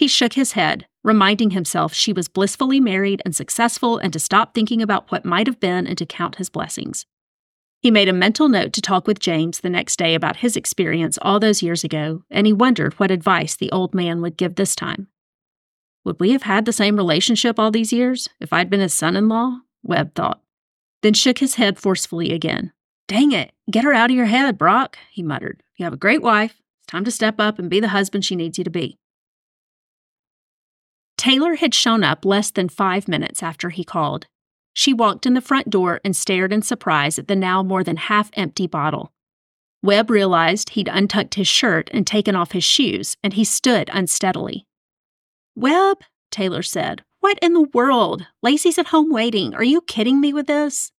He 0.02 0.08
shook 0.08 0.34
his 0.34 0.54
head, 0.54 0.88
reminding 1.04 1.52
himself 1.52 1.94
she 1.94 2.12
was 2.12 2.28
blissfully 2.28 2.80
married 2.80 3.22
and 3.24 3.36
successful 3.36 4.00
and 4.00 4.12
to 4.14 4.18
stop 4.18 4.56
thinking 4.56 4.82
about 4.82 5.12
what 5.12 5.26
might 5.26 5.46
have 5.46 5.60
been 5.60 5.86
and 5.86 5.96
to 6.00 6.08
count 6.08 6.38
his 6.38 6.50
blessings. 6.50 7.06
He 7.82 7.92
made 7.92 8.10
a 8.10 8.14
mental 8.14 8.50
note 8.50 8.74
to 8.74 8.82
talk 8.82 9.06
with 9.06 9.20
James 9.20 9.60
the 9.60 9.70
next 9.70 9.98
day 9.98 10.16
about 10.16 10.38
his 10.38 10.56
experience 10.56 11.20
all 11.22 11.40
those 11.40 11.62
years 11.62 11.84
ago, 11.84 12.24
and 12.32 12.48
he 12.48 12.52
wondered 12.52 12.96
what 12.96 13.12
advice 13.12 13.56
the 13.56 13.72
old 13.72 13.94
man 13.94 14.24
would 14.24 14.38
give 14.38 14.56
this 14.56 14.76
time. 14.76 15.08
Would 16.04 16.20
we 16.20 16.32
have 16.32 16.42
had 16.42 16.66
the 16.66 16.74
same 16.74 16.96
relationship 16.96 17.60
all 17.60 17.70
these 17.70 17.94
years 17.94 18.28
if 18.40 18.52
I'd 18.52 18.72
been 18.72 18.80
his 18.80 18.96
son 18.96 19.16
in 19.16 19.30
law? 19.30 19.60
Webb 19.84 20.16
thought, 20.16 20.42
then 21.04 21.14
shook 21.14 21.38
his 21.38 21.56
head 21.56 21.78
forcefully 21.78 22.34
again. 22.34 22.74
Dang 23.08 23.34
it, 23.34 23.52
get 23.70 23.84
her 23.84 23.94
out 23.94 24.10
of 24.10 24.18
your 24.18 24.26
head, 24.26 24.58
Brock, 24.58 24.98
he 25.12 25.22
muttered. 25.22 25.62
You 25.76 25.84
have 25.84 25.94
a 25.94 25.98
great 25.98 26.24
wife. 26.24 26.60
It's 26.80 26.88
time 26.88 27.06
to 27.06 27.12
step 27.12 27.40
up 27.40 27.60
and 27.60 27.70
be 27.70 27.80
the 27.80 27.90
husband 27.90 28.26
she 28.26 28.36
needs 28.36 28.58
you 28.58 28.64
to 28.64 28.72
be. 28.72 28.98
Taylor 31.22 31.54
had 31.54 31.76
shown 31.76 32.04
up 32.04 32.26
less 32.26 32.50
than 32.50 32.68
five 32.68 33.08
minutes 33.08 33.44
after 33.44 33.70
he 33.70 33.84
called. 33.84 34.26
She 34.74 34.92
walked 34.92 35.28
in 35.28 35.36
the 35.36 35.40
front 35.40 35.70
door 35.70 36.02
and 36.04 36.16
stared 36.16 36.52
in 36.52 36.64
surprise 36.64 37.20
at 37.20 37.28
the 37.28 37.36
now 37.36 37.62
more 37.62 37.84
than 37.84 37.98
half 37.98 38.32
empty 38.34 38.66
bottle. 38.66 39.14
Webb 39.84 40.10
realized 40.10 40.72
he'd 40.72 40.90
untucked 40.92 41.36
his 41.36 41.48
shirt 41.48 41.92
and 41.94 42.08
taken 42.08 42.36
off 42.36 42.54
his 42.54 42.64
shoes, 42.64 43.18
and 43.24 43.34
he 43.34 43.44
stood 43.44 43.88
unsteadily. 43.94 44.66
Webb, 45.56 46.00
Taylor 46.32 46.64
said, 46.64 47.04
what 47.20 47.38
in 47.40 47.54
the 47.54 47.70
world? 47.72 48.26
Lacey's 48.42 48.80
at 48.80 48.88
home 48.88 49.12
waiting. 49.12 49.54
Are 49.54 49.64
you 49.64 49.82
kidding 49.82 50.20
me 50.20 50.34
with 50.34 50.48
this? 50.48 50.92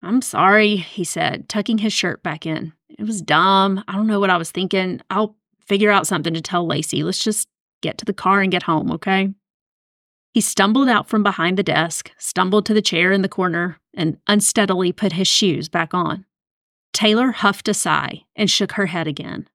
I'm 0.00 0.22
sorry, 0.22 0.76
he 0.76 1.02
said, 1.02 1.48
tucking 1.48 1.78
his 1.78 1.92
shirt 1.92 2.22
back 2.22 2.46
in. 2.46 2.72
It 2.88 3.04
was 3.04 3.20
dumb. 3.20 3.82
I 3.88 3.96
don't 3.96 4.06
know 4.06 4.20
what 4.20 4.30
I 4.30 4.36
was 4.36 4.52
thinking. 4.52 5.00
I'll 5.10 5.34
figure 5.66 5.90
out 5.90 6.06
something 6.06 6.34
to 6.34 6.40
tell 6.40 6.64
Lacey. 6.64 7.02
Let's 7.02 7.24
just 7.24 7.48
get 7.82 7.98
to 7.98 8.04
the 8.04 8.12
car 8.12 8.40
and 8.40 8.52
get 8.52 8.64
home, 8.64 8.90
okay? 8.92 9.32
He 10.32 10.40
stumbled 10.40 10.88
out 10.88 11.08
from 11.08 11.22
behind 11.22 11.56
the 11.56 11.62
desk, 11.62 12.10
stumbled 12.18 12.66
to 12.66 12.74
the 12.74 12.82
chair 12.82 13.12
in 13.12 13.22
the 13.22 13.28
corner, 13.28 13.78
and 13.94 14.18
unsteadily 14.26 14.90
put 14.92 15.12
his 15.12 15.28
shoes 15.28 15.68
back 15.68 15.94
on. 15.94 16.24
Taylor 16.92 17.30
huffed 17.30 17.68
a 17.68 17.74
sigh 17.74 18.22
and 18.34 18.50
shook 18.50 18.72
her 18.72 18.86
head 18.86 19.06
again. 19.06 19.48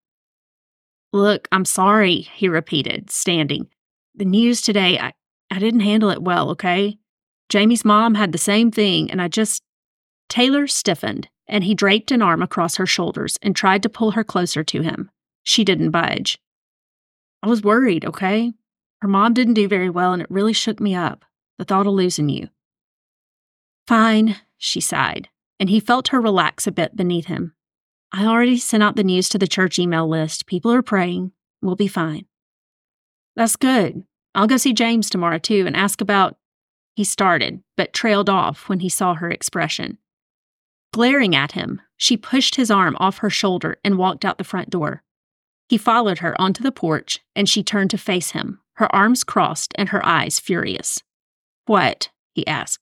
Look, 1.11 1.47
I'm 1.51 1.65
sorry, 1.65 2.21
he 2.21 2.47
repeated, 2.47 3.09
standing. 3.09 3.67
The 4.15 4.25
news 4.25 4.61
today, 4.61 4.99
I, 4.99 5.13
I 5.51 5.59
didn't 5.59 5.79
handle 5.81 6.11
it 6.11 6.21
well, 6.21 6.49
okay? 6.51 6.97
Jamie's 7.49 7.83
mom 7.83 8.15
had 8.15 8.31
the 8.31 8.37
same 8.37 8.71
thing, 8.71 9.09
and 9.09 9.21
I 9.21 9.27
just. 9.27 9.63
Taylor 10.29 10.67
stiffened, 10.67 11.27
and 11.47 11.63
he 11.63 11.73
draped 11.73 12.11
an 12.11 12.21
arm 12.21 12.43
across 12.43 12.75
her 12.75 12.85
shoulders 12.85 13.37
and 13.41 13.55
tried 13.55 13.81
to 13.83 13.89
pull 13.89 14.11
her 14.11 14.23
closer 14.23 14.63
to 14.63 14.81
him. 14.81 15.09
She 15.43 15.63
didn't 15.63 15.89
budge. 15.89 16.37
I 17.41 17.47
was 17.47 17.63
worried, 17.63 18.05
okay? 18.05 18.53
Her 19.01 19.07
mom 19.07 19.33
didn't 19.33 19.53
do 19.53 19.67
very 19.67 19.89
well, 19.89 20.13
and 20.13 20.21
it 20.21 20.29
really 20.29 20.53
shook 20.53 20.79
me 20.79 20.93
up, 20.93 21.23
the 21.57 21.65
thought 21.65 21.87
of 21.87 21.93
losing 21.93 22.29
you. 22.29 22.49
Fine, 23.87 24.35
she 24.57 24.81
sighed, 24.81 25.29
and 25.59 25.69
he 25.69 25.79
felt 25.79 26.09
her 26.09 26.19
relax 26.19 26.67
a 26.67 26.71
bit 26.71 26.95
beneath 26.95 27.25
him. 27.25 27.53
I 28.11 28.25
already 28.25 28.57
sent 28.57 28.83
out 28.83 28.95
the 28.95 29.03
news 29.03 29.29
to 29.29 29.37
the 29.37 29.47
church 29.47 29.79
email 29.79 30.07
list. 30.07 30.47
People 30.47 30.71
are 30.73 30.81
praying. 30.81 31.31
We'll 31.61 31.75
be 31.75 31.87
fine. 31.87 32.25
That's 33.35 33.55
good. 33.55 34.03
I'll 34.35 34.47
go 34.47 34.57
see 34.57 34.73
James 34.73 35.09
tomorrow, 35.09 35.37
too, 35.37 35.65
and 35.65 35.75
ask 35.75 36.01
about. 36.01 36.37
He 36.95 37.03
started, 37.03 37.63
but 37.77 37.93
trailed 37.93 38.29
off 38.29 38.67
when 38.67 38.81
he 38.81 38.89
saw 38.89 39.13
her 39.15 39.29
expression. 39.29 39.97
Glaring 40.91 41.35
at 41.35 41.53
him, 41.53 41.81
she 41.97 42.17
pushed 42.17 42.55
his 42.55 42.71
arm 42.71 42.97
off 42.99 43.19
her 43.19 43.29
shoulder 43.29 43.77
and 43.83 43.97
walked 43.97 44.25
out 44.25 44.37
the 44.37 44.43
front 44.43 44.69
door. 44.69 45.03
He 45.69 45.77
followed 45.77 46.17
her 46.17 46.39
onto 46.41 46.63
the 46.63 46.71
porch, 46.71 47.19
and 47.35 47.47
she 47.47 47.61
turned 47.61 47.91
to 47.91 47.97
face 47.97 48.31
him, 48.31 48.59
her 48.73 48.93
arms 48.93 49.23
crossed 49.23 49.71
and 49.75 49.89
her 49.89 50.03
eyes 50.03 50.39
furious. 50.39 51.03
What? 51.67 52.09
he 52.33 52.45
asked. 52.47 52.81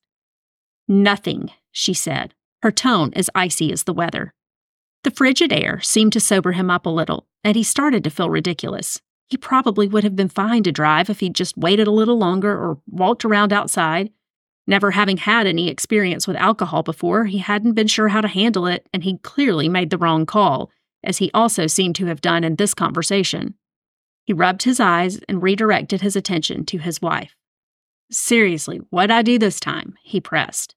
Nothing, 0.88 1.52
she 1.70 1.94
said, 1.94 2.34
her 2.62 2.72
tone 2.72 3.12
as 3.14 3.30
icy 3.36 3.74
as 3.74 3.84
the 3.84 3.94
weather. 3.94 4.34
The 5.04 5.12
frigid 5.12 5.52
air 5.52 5.82
seemed 5.82 6.14
to 6.14 6.22
sober 6.22 6.54
him 6.54 6.70
up 6.70 6.86
a 6.86 6.90
little, 6.90 7.28
and 7.44 7.58
he 7.58 7.64
started 7.64 8.06
to 8.06 8.10
feel 8.10 8.30
ridiculous. 8.30 9.02
He 9.28 9.36
probably 9.36 9.90
would 9.90 10.06
have 10.06 10.16
been 10.16 10.30
fine 10.30 10.64
to 10.64 10.72
drive 10.72 11.10
if 11.10 11.20
he'd 11.20 11.36
just 11.36 11.58
waited 11.58 11.88
a 11.88 11.92
little 11.92 12.18
longer 12.18 12.52
or 12.52 12.80
walked 12.88 13.26
around 13.26 13.52
outside. 13.52 14.12
Never 14.66 14.92
having 14.92 15.18
had 15.18 15.46
any 15.46 15.70
experience 15.70 16.26
with 16.26 16.38
alcohol 16.38 16.84
before, 16.84 17.26
he 17.26 17.40
hadn't 17.40 17.74
been 17.74 17.88
sure 17.88 18.08
how 18.08 18.22
to 18.22 18.28
handle 18.30 18.66
it, 18.66 18.88
and 18.94 19.04
he'd 19.04 19.24
clearly 19.24 19.68
made 19.68 19.90
the 19.90 19.98
wrong 19.98 20.26
call, 20.26 20.72
as 21.04 21.18
he 21.18 21.32
also 21.34 21.68
seemed 21.68 21.96
to 21.96 22.06
have 22.08 22.22
done 22.22 22.44
in 22.44 22.56
this 22.56 22.74
conversation. 22.74 23.56
He 24.26 24.34
rubbed 24.34 24.64
his 24.64 24.80
eyes 24.80 25.20
and 25.30 25.42
redirected 25.42 26.02
his 26.02 26.16
attention 26.16 26.66
to 26.66 26.78
his 26.78 27.02
wife. 27.02 27.36
Seriously, 28.12 28.78
what'd 28.90 29.12
I 29.12 29.22
do 29.22 29.38
this 29.38 29.60
time? 29.60 29.96
he 30.02 30.20
pressed. 30.20 30.76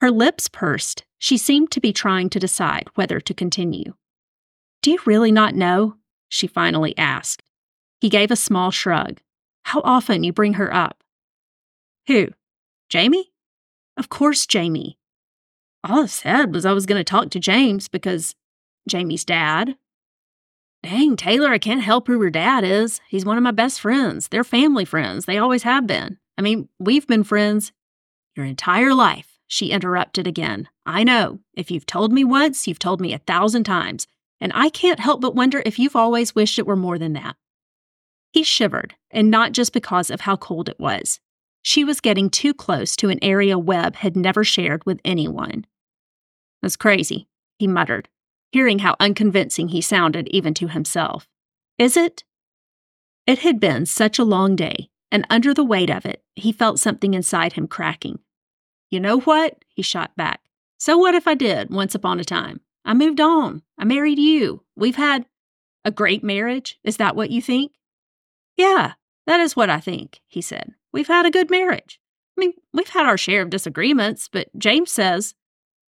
Her 0.00 0.10
lips 0.10 0.48
pursed. 0.48 1.04
She 1.18 1.38
seemed 1.38 1.70
to 1.70 1.80
be 1.80 1.92
trying 1.92 2.30
to 2.30 2.38
decide 2.38 2.88
whether 2.94 3.20
to 3.20 3.34
continue. 3.34 3.94
Do 4.82 4.90
you 4.92 4.98
really 5.06 5.32
not 5.32 5.54
know? 5.54 5.96
she 6.28 6.46
finally 6.46 6.96
asked. 6.98 7.42
He 8.00 8.08
gave 8.08 8.30
a 8.30 8.36
small 8.36 8.70
shrug. 8.70 9.20
How 9.62 9.80
often 9.82 10.24
you 10.24 10.32
bring 10.32 10.54
her 10.54 10.72
up? 10.74 11.02
Who? 12.06 12.28
Jamie? 12.88 13.32
Of 13.96 14.08
course, 14.08 14.46
Jamie. 14.46 14.98
All 15.82 16.02
I 16.02 16.06
said 16.06 16.54
was 16.54 16.66
I 16.66 16.72
was 16.72 16.86
going 16.86 17.00
to 17.00 17.04
talk 17.04 17.30
to 17.30 17.40
James 17.40 17.88
because 17.88 18.34
Jamie's 18.88 19.24
dad. 19.24 19.76
Dang, 20.82 21.16
Taylor, 21.16 21.48
I 21.48 21.58
can't 21.58 21.82
help 21.82 22.06
who 22.06 22.20
her 22.20 22.30
dad 22.30 22.64
is. 22.64 23.00
He's 23.08 23.24
one 23.24 23.38
of 23.38 23.42
my 23.42 23.52
best 23.52 23.80
friends. 23.80 24.28
They're 24.28 24.44
family 24.44 24.84
friends. 24.84 25.24
They 25.24 25.38
always 25.38 25.62
have 25.62 25.86
been. 25.86 26.18
I 26.36 26.42
mean, 26.42 26.68
we've 26.78 27.06
been 27.06 27.24
friends 27.24 27.72
your 28.36 28.44
entire 28.44 28.92
life 28.92 29.34
she 29.46 29.70
interrupted 29.70 30.26
again. 30.26 30.68
I 30.84 31.04
know. 31.04 31.40
If 31.54 31.70
you've 31.70 31.86
told 31.86 32.12
me 32.12 32.24
once, 32.24 32.66
you've 32.66 32.78
told 32.78 33.00
me 33.00 33.12
a 33.12 33.18
thousand 33.18 33.64
times, 33.64 34.06
and 34.40 34.52
I 34.54 34.68
can't 34.68 35.00
help 35.00 35.20
but 35.20 35.34
wonder 35.34 35.62
if 35.64 35.78
you've 35.78 35.96
always 35.96 36.34
wished 36.34 36.58
it 36.58 36.66
were 36.66 36.76
more 36.76 36.98
than 36.98 37.12
that. 37.12 37.36
He 38.32 38.42
shivered, 38.42 38.96
and 39.10 39.30
not 39.30 39.52
just 39.52 39.72
because 39.72 40.10
of 40.10 40.22
how 40.22 40.36
cold 40.36 40.68
it 40.68 40.80
was. 40.80 41.20
She 41.62 41.84
was 41.84 42.00
getting 42.00 42.30
too 42.30 42.52
close 42.52 42.96
to 42.96 43.10
an 43.10 43.22
area 43.22 43.58
Webb 43.58 43.96
had 43.96 44.16
never 44.16 44.44
shared 44.44 44.84
with 44.84 45.00
anyone. 45.04 45.66
That's 46.60 46.76
crazy, 46.76 47.28
he 47.58 47.66
muttered, 47.66 48.08
hearing 48.54 48.78
how 48.78 48.94
unconvincing 49.00 49.66
he 49.66 49.80
sounded 49.80 50.28
even 50.28 50.54
to 50.54 50.68
himself. 50.68 51.28
Is 51.76 51.96
it? 51.96 52.22
It 53.26 53.40
had 53.40 53.58
been 53.58 53.84
such 53.84 54.16
a 54.16 54.24
long 54.24 54.54
day, 54.54 54.90
and 55.10 55.26
under 55.28 55.52
the 55.52 55.64
weight 55.64 55.90
of 55.90 56.06
it, 56.06 56.22
he 56.36 56.52
felt 56.52 56.78
something 56.78 57.14
inside 57.14 57.54
him 57.54 57.66
cracking. 57.66 58.20
You 58.92 59.00
know 59.00 59.18
what? 59.18 59.64
He 59.66 59.82
shot 59.82 60.14
back. 60.16 60.40
So 60.78 60.96
what 60.96 61.16
if 61.16 61.26
I 61.26 61.34
did 61.34 61.70
once 61.70 61.96
upon 61.96 62.20
a 62.20 62.24
time? 62.24 62.60
I 62.84 62.94
moved 62.94 63.20
on. 63.20 63.62
I 63.76 63.84
married 63.84 64.20
you. 64.20 64.62
We've 64.76 64.94
had 64.94 65.26
a 65.84 65.90
great 65.90 66.22
marriage. 66.22 66.78
Is 66.84 66.98
that 66.98 67.16
what 67.16 67.32
you 67.32 67.42
think? 67.42 67.72
Yeah, 68.56 68.92
that 69.26 69.40
is 69.40 69.56
what 69.56 69.68
I 69.68 69.80
think, 69.80 70.20
he 70.28 70.40
said. 70.40 70.74
We've 70.92 71.08
had 71.08 71.26
a 71.26 71.32
good 71.32 71.50
marriage. 71.50 71.98
I 72.38 72.40
mean, 72.40 72.52
we've 72.72 72.88
had 72.88 73.04
our 73.04 73.18
share 73.18 73.42
of 73.42 73.50
disagreements, 73.50 74.28
but 74.30 74.56
James 74.56 74.92
says. 74.92 75.34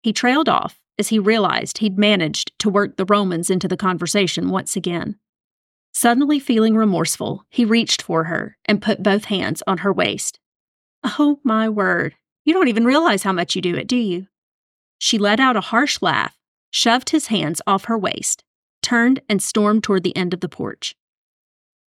He 0.03 0.13
trailed 0.13 0.47
off 0.47 0.79
as 0.97 1.09
he 1.09 1.19
realized 1.19 1.79
he'd 1.79 1.97
managed 1.97 2.57
to 2.59 2.69
work 2.69 2.97
the 2.97 3.05
Romans 3.05 3.49
into 3.49 3.67
the 3.67 3.77
conversation 3.77 4.49
once 4.49 4.75
again. 4.75 5.17
Suddenly 5.93 6.39
feeling 6.39 6.75
remorseful, 6.75 7.45
he 7.49 7.63
reached 7.63 8.01
for 8.01 8.25
her 8.25 8.57
and 8.65 8.81
put 8.81 9.03
both 9.03 9.25
hands 9.25 9.63
on 9.65 9.79
her 9.79 9.93
waist. 9.93 10.39
Oh, 11.03 11.39
my 11.43 11.69
word, 11.69 12.15
you 12.43 12.53
don't 12.53 12.67
even 12.67 12.85
realize 12.85 13.23
how 13.23 13.31
much 13.31 13.55
you 13.55 13.61
do 13.61 13.75
it, 13.75 13.87
do 13.87 13.95
you? 13.95 14.27
She 14.97 15.17
let 15.17 15.39
out 15.39 15.55
a 15.55 15.61
harsh 15.61 16.01
laugh, 16.01 16.37
shoved 16.69 17.11
his 17.11 17.27
hands 17.27 17.61
off 17.65 17.85
her 17.85 17.97
waist, 17.97 18.43
turned, 18.81 19.21
and 19.29 19.41
stormed 19.41 19.83
toward 19.83 20.03
the 20.03 20.15
end 20.17 20.33
of 20.33 20.41
the 20.41 20.49
porch. 20.49 20.95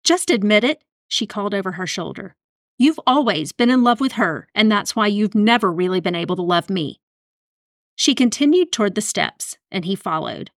Just 0.05 0.31
admit 0.31 0.65
it, 0.65 0.83
she 1.07 1.27
called 1.27 1.55
over 1.55 1.73
her 1.73 1.87
shoulder. 1.87 2.35
You've 2.79 3.01
always 3.07 3.53
been 3.53 3.71
in 3.71 3.83
love 3.83 4.01
with 4.01 4.13
her, 4.13 4.49
and 4.55 4.71
that's 4.71 4.95
why 4.95 5.09
you've 5.09 5.35
never 5.35 5.73
really 5.73 6.01
been 6.01 6.15
able 6.15 6.37
to 6.37 6.43
love 6.43 6.71
me. 6.71 7.01
She 7.99 8.15
continued 8.15 8.71
toward 8.71 8.95
the 8.95 9.01
steps, 9.01 9.59
and 9.73 9.85
he 9.85 9.97
followed. 9.97 10.53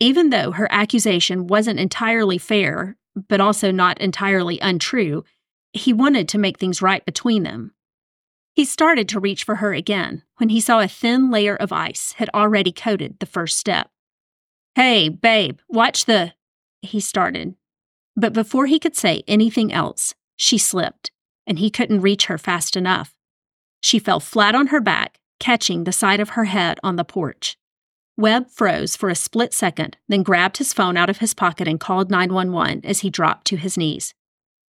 Even 0.00 0.30
though 0.30 0.50
her 0.50 0.66
accusation 0.72 1.46
wasn't 1.46 1.78
entirely 1.78 2.38
fair, 2.38 2.96
but 3.28 3.40
also 3.40 3.70
not 3.70 4.00
entirely 4.00 4.58
untrue, 4.58 5.22
he 5.72 5.92
wanted 5.92 6.28
to 6.28 6.38
make 6.38 6.58
things 6.58 6.82
right 6.82 7.06
between 7.06 7.44
them. 7.44 7.72
He 8.52 8.64
started 8.64 9.08
to 9.10 9.20
reach 9.20 9.44
for 9.44 9.56
her 9.56 9.72
again 9.72 10.24
when 10.38 10.48
he 10.48 10.60
saw 10.60 10.80
a 10.80 10.88
thin 10.88 11.30
layer 11.30 11.54
of 11.54 11.72
ice 11.72 12.14
had 12.14 12.28
already 12.34 12.72
coated 12.72 13.20
the 13.20 13.26
first 13.26 13.58
step. 13.58 13.88
Hey, 14.74 15.08
babe, 15.08 15.60
watch 15.68 16.06
the. 16.06 16.32
He 16.80 16.98
started. 16.98 17.54
But 18.16 18.32
before 18.32 18.66
he 18.66 18.80
could 18.80 18.96
say 18.96 19.22
anything 19.28 19.72
else, 19.72 20.16
she 20.34 20.58
slipped, 20.58 21.12
and 21.46 21.60
he 21.60 21.70
couldn't 21.70 22.00
reach 22.00 22.26
her 22.26 22.38
fast 22.38 22.76
enough. 22.76 23.14
She 23.80 24.00
fell 24.00 24.18
flat 24.18 24.56
on 24.56 24.66
her 24.66 24.80
back, 24.80 25.20
catching 25.42 25.84
the 25.84 25.92
side 25.92 26.20
of 26.20 26.30
her 26.30 26.44
head 26.44 26.78
on 26.82 26.96
the 26.96 27.04
porch. 27.04 27.58
Webb 28.16 28.48
froze 28.48 28.96
for 28.96 29.10
a 29.10 29.14
split 29.14 29.52
second, 29.52 29.96
then 30.08 30.22
grabbed 30.22 30.56
his 30.56 30.72
phone 30.72 30.96
out 30.96 31.10
of 31.10 31.18
his 31.18 31.34
pocket 31.34 31.66
and 31.66 31.80
called 31.80 32.10
911 32.10 32.80
as 32.84 33.00
he 33.00 33.10
dropped 33.10 33.46
to 33.48 33.56
his 33.56 33.76
knees. 33.76 34.14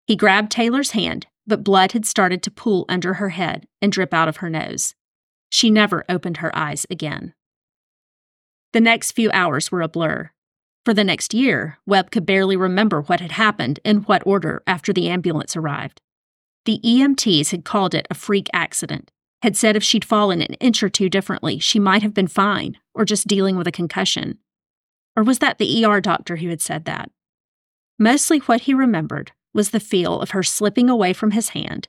He 0.06 0.16
grabbed 0.16 0.52
Taylor's 0.52 0.92
hand 0.92 1.28
but 1.50 1.64
blood 1.64 1.92
had 1.92 2.06
started 2.06 2.42
to 2.44 2.52
pool 2.52 2.86
under 2.88 3.16
her 3.16 3.30
head 3.30 3.68
and 3.82 3.92
drip 3.92 4.14
out 4.14 4.30
of 4.30 4.38
her 4.38 4.50
nose. 4.50 4.96
She 5.50 5.70
never 5.72 6.06
opened 6.08 6.38
her 6.38 6.56
eyes 6.56 6.86
again. 6.90 7.34
The 8.72 8.80
next 8.80 9.14
few 9.14 9.32
hours 9.32 9.72
were 9.72 9.82
a 9.82 9.90
blur. 9.90 10.30
For 10.86 10.94
the 10.94 11.04
next 11.04 11.34
year, 11.34 11.80
Webb 11.88 12.12
could 12.12 12.26
barely 12.26 12.56
remember 12.56 13.02
what 13.02 13.20
had 13.20 13.32
happened 13.32 13.80
in 13.84 14.02
what 14.02 14.26
order 14.26 14.62
after 14.68 14.94
the 14.94 15.10
ambulance 15.10 15.56
arrived. 15.56 16.02
The 16.66 16.80
EMTs 16.86 17.50
had 17.50 17.66
called 17.66 17.96
it 17.96 18.08
a 18.12 18.16
freak 18.16 18.48
accident, 18.54 19.12
had 19.42 19.56
said 19.56 19.76
if 19.76 19.84
she'd 19.84 20.06
fallen 20.06 20.42
an 20.42 20.54
inch 20.56 20.84
or 20.84 20.90
two 20.90 21.10
differently, 21.10 21.60
she 21.60 21.80
might 21.80 22.04
have 22.04 22.14
been 22.14 22.28
fine 22.28 22.78
or 22.94 23.06
just 23.06 23.28
dealing 23.28 23.56
with 23.56 23.68
a 23.68 23.72
concussion. 23.72 24.38
Or 25.16 25.24
was 25.24 25.40
that 25.40 25.58
the 25.58 25.86
ER 25.86 26.02
doctor 26.02 26.38
who 26.38 26.50
had 26.50 26.62
said 26.62 26.86
that? 26.86 27.10
Mostly 27.98 28.40
what 28.40 28.62
he 28.62 28.74
remembered 28.74 29.32
was 29.54 29.72
the 29.72 29.80
feel 29.80 30.22
of 30.22 30.32
her 30.32 30.44
slipping 30.44 30.90
away 30.90 31.14
from 31.14 31.32
his 31.32 31.50
hand. 31.50 31.88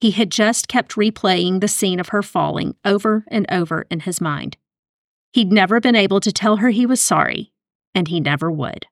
He 0.00 0.10
had 0.10 0.30
just 0.30 0.68
kept 0.68 0.96
replaying 0.96 1.60
the 1.60 1.68
scene 1.68 2.00
of 2.00 2.08
her 2.08 2.22
falling 2.22 2.74
over 2.84 3.24
and 3.28 3.46
over 3.50 3.86
in 3.90 4.00
his 4.00 4.20
mind. 4.20 4.56
He'd 5.32 5.52
never 5.52 5.80
been 5.80 5.96
able 5.96 6.20
to 6.20 6.32
tell 6.32 6.56
her 6.56 6.70
he 6.70 6.86
was 6.86 7.00
sorry, 7.00 7.52
and 7.94 8.08
he 8.08 8.20
never 8.20 8.50
would. 8.50 8.86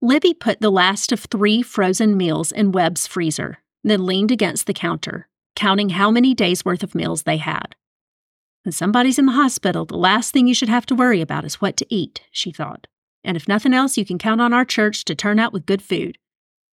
Libby 0.00 0.34
put 0.34 0.60
the 0.60 0.70
last 0.70 1.12
of 1.12 1.20
three 1.20 1.62
frozen 1.62 2.16
meals 2.16 2.52
in 2.52 2.72
Webb's 2.72 3.06
freezer, 3.06 3.58
then 3.84 4.06
leaned 4.06 4.30
against 4.30 4.66
the 4.66 4.74
counter, 4.74 5.28
counting 5.54 5.90
how 5.90 6.10
many 6.10 6.34
days' 6.34 6.64
worth 6.64 6.82
of 6.82 6.94
meals 6.94 7.22
they 7.22 7.36
had. 7.36 7.76
When 8.64 8.72
somebody's 8.72 9.18
in 9.18 9.26
the 9.26 9.32
hospital, 9.32 9.84
the 9.84 9.96
last 9.96 10.32
thing 10.32 10.46
you 10.46 10.54
should 10.54 10.70
have 10.70 10.86
to 10.86 10.94
worry 10.94 11.20
about 11.20 11.44
is 11.44 11.60
what 11.60 11.76
to 11.76 11.94
eat, 11.94 12.22
she 12.32 12.50
thought 12.50 12.86
and 13.24 13.36
if 13.36 13.48
nothing 13.48 13.72
else, 13.72 13.96
you 13.96 14.04
can 14.04 14.18
count 14.18 14.40
on 14.40 14.52
our 14.52 14.64
church 14.64 15.04
to 15.06 15.14
turn 15.14 15.38
out 15.38 15.52
with 15.52 15.66
good 15.66 15.82
food. 15.82 16.18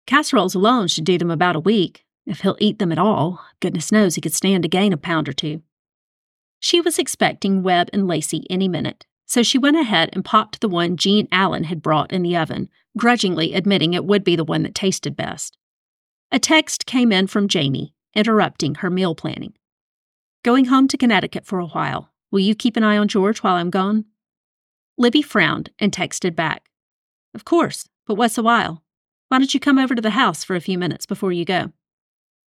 Casseroles 0.06 0.54
alone 0.54 0.88
should 0.88 1.04
do 1.04 1.16
them 1.16 1.30
about 1.30 1.56
a 1.56 1.60
week. 1.60 2.04
If 2.26 2.40
he'll 2.40 2.56
eat 2.58 2.78
them 2.78 2.92
at 2.92 2.98
all, 2.98 3.44
goodness 3.60 3.92
knows 3.92 4.14
he 4.14 4.20
could 4.20 4.34
stand 4.34 4.64
to 4.64 4.68
gain 4.68 4.92
a 4.92 4.96
pound 4.96 5.28
or 5.28 5.32
two. 5.32 5.62
She 6.58 6.80
was 6.80 6.98
expecting 6.98 7.62
Webb 7.62 7.88
and 7.92 8.06
Lacey 8.06 8.44
any 8.50 8.68
minute, 8.68 9.06
so 9.26 9.42
she 9.42 9.56
went 9.56 9.78
ahead 9.78 10.10
and 10.12 10.24
popped 10.24 10.60
the 10.60 10.68
one 10.68 10.96
Jean 10.96 11.28
Allen 11.32 11.64
had 11.64 11.80
brought 11.80 12.12
in 12.12 12.22
the 12.22 12.36
oven, 12.36 12.68
grudgingly 12.98 13.54
admitting 13.54 13.94
it 13.94 14.04
would 14.04 14.24
be 14.24 14.36
the 14.36 14.44
one 14.44 14.64
that 14.64 14.74
tasted 14.74 15.16
best. 15.16 15.56
A 16.32 16.38
text 16.38 16.86
came 16.86 17.10
in 17.10 17.26
from 17.26 17.48
Jamie, 17.48 17.92
interrupting 18.14 18.76
her 18.76 18.88
meal 18.88 19.16
planning. 19.16 19.52
Going 20.44 20.66
home 20.66 20.86
to 20.86 20.96
Connecticut 20.96 21.44
for 21.44 21.58
a 21.58 21.66
while. 21.66 22.12
Will 22.30 22.38
you 22.38 22.54
keep 22.54 22.76
an 22.76 22.84
eye 22.84 22.96
on 22.98 23.08
George 23.08 23.40
while 23.40 23.56
I'm 23.56 23.68
gone? 23.68 24.04
Libby 24.96 25.22
frowned 25.22 25.70
and 25.80 25.90
texted 25.90 26.36
back. 26.36 26.68
Of 27.34 27.44
course, 27.44 27.88
but 28.06 28.14
what's 28.14 28.38
a 28.38 28.44
while? 28.44 28.84
Why 29.26 29.38
don't 29.38 29.52
you 29.52 29.58
come 29.58 29.76
over 29.76 29.96
to 29.96 30.02
the 30.02 30.10
house 30.10 30.44
for 30.44 30.54
a 30.54 30.60
few 30.60 30.78
minutes 30.78 31.04
before 31.04 31.32
you 31.32 31.44
go? 31.44 31.72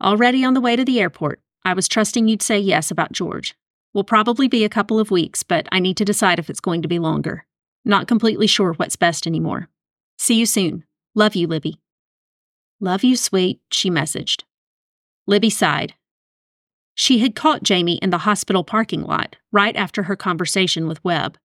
Already 0.02 0.44
on 0.44 0.52
the 0.52 0.60
way 0.60 0.76
to 0.76 0.84
the 0.84 1.00
airport. 1.00 1.40
I 1.64 1.72
was 1.72 1.88
trusting 1.88 2.28
you'd 2.28 2.42
say 2.42 2.58
yes 2.58 2.90
about 2.90 3.12
George. 3.12 3.54
Will 3.94 4.04
probably 4.04 4.46
be 4.46 4.62
a 4.62 4.68
couple 4.68 5.00
of 5.00 5.10
weeks, 5.10 5.42
but 5.42 5.66
I 5.72 5.80
need 5.80 5.96
to 5.96 6.04
decide 6.04 6.38
if 6.38 6.50
it's 6.50 6.60
going 6.60 6.82
to 6.82 6.88
be 6.88 6.98
longer. 6.98 7.46
Not 7.86 8.08
completely 8.08 8.46
sure 8.46 8.74
what's 8.74 8.96
best 8.96 9.26
anymore. 9.26 9.70
See 10.18 10.34
you 10.34 10.44
soon. 10.44 10.84
Love 11.14 11.34
you, 11.34 11.46
Libby. 11.46 11.79
Love 12.80 13.04
you, 13.04 13.14
sweet, 13.14 13.60
she 13.70 13.90
messaged. 13.90 14.44
Libby 15.26 15.50
sighed. 15.50 15.94
She 16.94 17.18
had 17.18 17.34
caught 17.34 17.62
Jamie 17.62 17.98
in 18.02 18.10
the 18.10 18.18
hospital 18.18 18.64
parking 18.64 19.02
lot 19.02 19.36
right 19.52 19.76
after 19.76 20.04
her 20.04 20.16
conversation 20.16 20.86
with 20.86 21.04
Webb. 21.04 21.38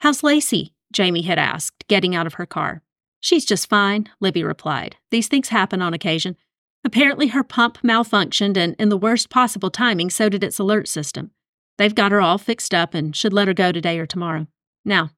How's 0.00 0.22
Lacey? 0.22 0.74
Jamie 0.92 1.22
had 1.22 1.38
asked, 1.38 1.86
getting 1.88 2.14
out 2.14 2.26
of 2.26 2.34
her 2.34 2.46
car. 2.46 2.82
She's 3.20 3.44
just 3.44 3.68
fine, 3.68 4.08
Libby 4.20 4.44
replied. 4.44 4.96
These 5.10 5.28
things 5.28 5.48
happen 5.48 5.82
on 5.82 5.94
occasion. 5.94 6.36
Apparently, 6.84 7.28
her 7.28 7.42
pump 7.42 7.78
malfunctioned, 7.82 8.56
and 8.56 8.76
in 8.78 8.90
the 8.90 8.96
worst 8.96 9.30
possible 9.30 9.70
timing, 9.70 10.10
so 10.10 10.28
did 10.28 10.44
its 10.44 10.58
alert 10.58 10.86
system. 10.86 11.30
They've 11.78 11.94
got 11.94 12.12
her 12.12 12.20
all 12.20 12.38
fixed 12.38 12.74
up 12.74 12.94
and 12.94 13.16
should 13.16 13.32
let 13.32 13.48
her 13.48 13.54
go 13.54 13.72
today 13.72 13.98
or 13.98 14.06
tomorrow. 14.06 14.46
Now, 14.84 15.10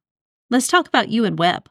let's 0.50 0.68
talk 0.68 0.88
about 0.88 1.08
you 1.08 1.24
and 1.24 1.38
Webb. 1.38 1.68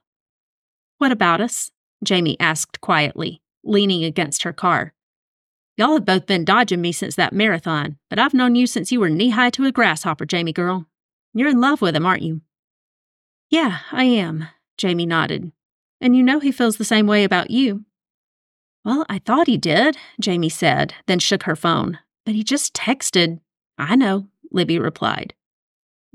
What 0.98 1.12
about 1.12 1.42
us? 1.42 1.72
Jamie 2.04 2.40
asked 2.40 2.82
quietly, 2.82 3.42
leaning 3.66 4.04
against 4.04 4.44
her 4.44 4.54
car. 4.54 4.94
Y'all 5.78 5.96
have 5.96 6.06
both 6.06 6.26
been 6.26 6.46
dodging 6.46 6.80
me 6.80 6.94
since 6.94 7.16
that 7.16 7.34
marathon, 7.34 7.98
but 8.10 8.18
I've 8.18 8.34
known 8.34 8.56
you 8.56 8.66
since 8.66 8.92
you 8.92 9.02
were 9.02 9.10
knee 9.10 9.32
high 9.32 9.50
to 9.52 9.66
a 9.66 9.72
grasshopper, 9.72 10.26
Jamie 10.26 10.54
girl. 10.54 10.86
You're 11.34 11.50
in 11.50 11.60
love 11.60 11.82
with 11.82 11.96
him, 11.96 12.06
aren't 12.06 12.22
you? 12.22 12.42
Yeah, 13.50 13.80
I 13.92 14.06
am, 14.06 14.48
Jamie 14.78 15.06
nodded. 15.06 15.52
And 16.00 16.16
you 16.16 16.24
know 16.24 16.40
he 16.40 16.52
feels 16.52 16.78
the 16.78 16.86
same 16.86 17.08
way 17.08 17.26
about 17.26 17.52
you. 17.52 17.84
Well, 18.86 19.06
I 19.10 19.20
thought 19.20 19.48
he 19.48 19.58
did, 19.58 19.98
Jamie 20.20 20.50
said, 20.50 20.94
then 21.08 21.20
shook 21.20 21.44
her 21.44 21.56
phone. 21.56 22.00
But 22.26 22.36
he 22.36 22.44
just 22.44 22.74
texted. 22.74 23.40
I 23.78 23.96
know, 23.96 24.28
Libby 24.52 24.80
replied. 24.80 25.34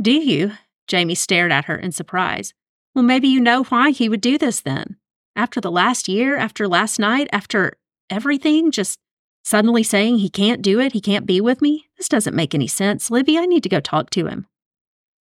Do 0.00 0.12
you? 0.12 0.52
Jamie 0.86 1.14
stared 1.14 1.52
at 1.52 1.66
her 1.66 1.76
in 1.76 1.92
surprise. 1.92 2.54
Well, 2.94 3.04
maybe 3.04 3.28
you 3.28 3.40
know 3.40 3.64
why 3.64 3.90
he 3.90 4.08
would 4.08 4.20
do 4.20 4.38
this 4.38 4.60
then. 4.60 4.96
After 5.36 5.60
the 5.60 5.70
last 5.70 6.08
year, 6.08 6.36
after 6.36 6.68
last 6.68 6.98
night, 6.98 7.28
after 7.32 7.74
everything, 8.08 8.70
just 8.70 8.98
suddenly 9.42 9.82
saying 9.82 10.18
he 10.18 10.28
can't 10.28 10.62
do 10.62 10.80
it, 10.80 10.92
he 10.92 11.00
can't 11.00 11.26
be 11.26 11.40
with 11.40 11.62
me? 11.62 11.86
This 11.96 12.08
doesn't 12.08 12.36
make 12.36 12.54
any 12.54 12.66
sense. 12.66 13.10
Libby, 13.10 13.38
I 13.38 13.46
need 13.46 13.62
to 13.62 13.68
go 13.68 13.80
talk 13.80 14.10
to 14.10 14.26
him. 14.26 14.46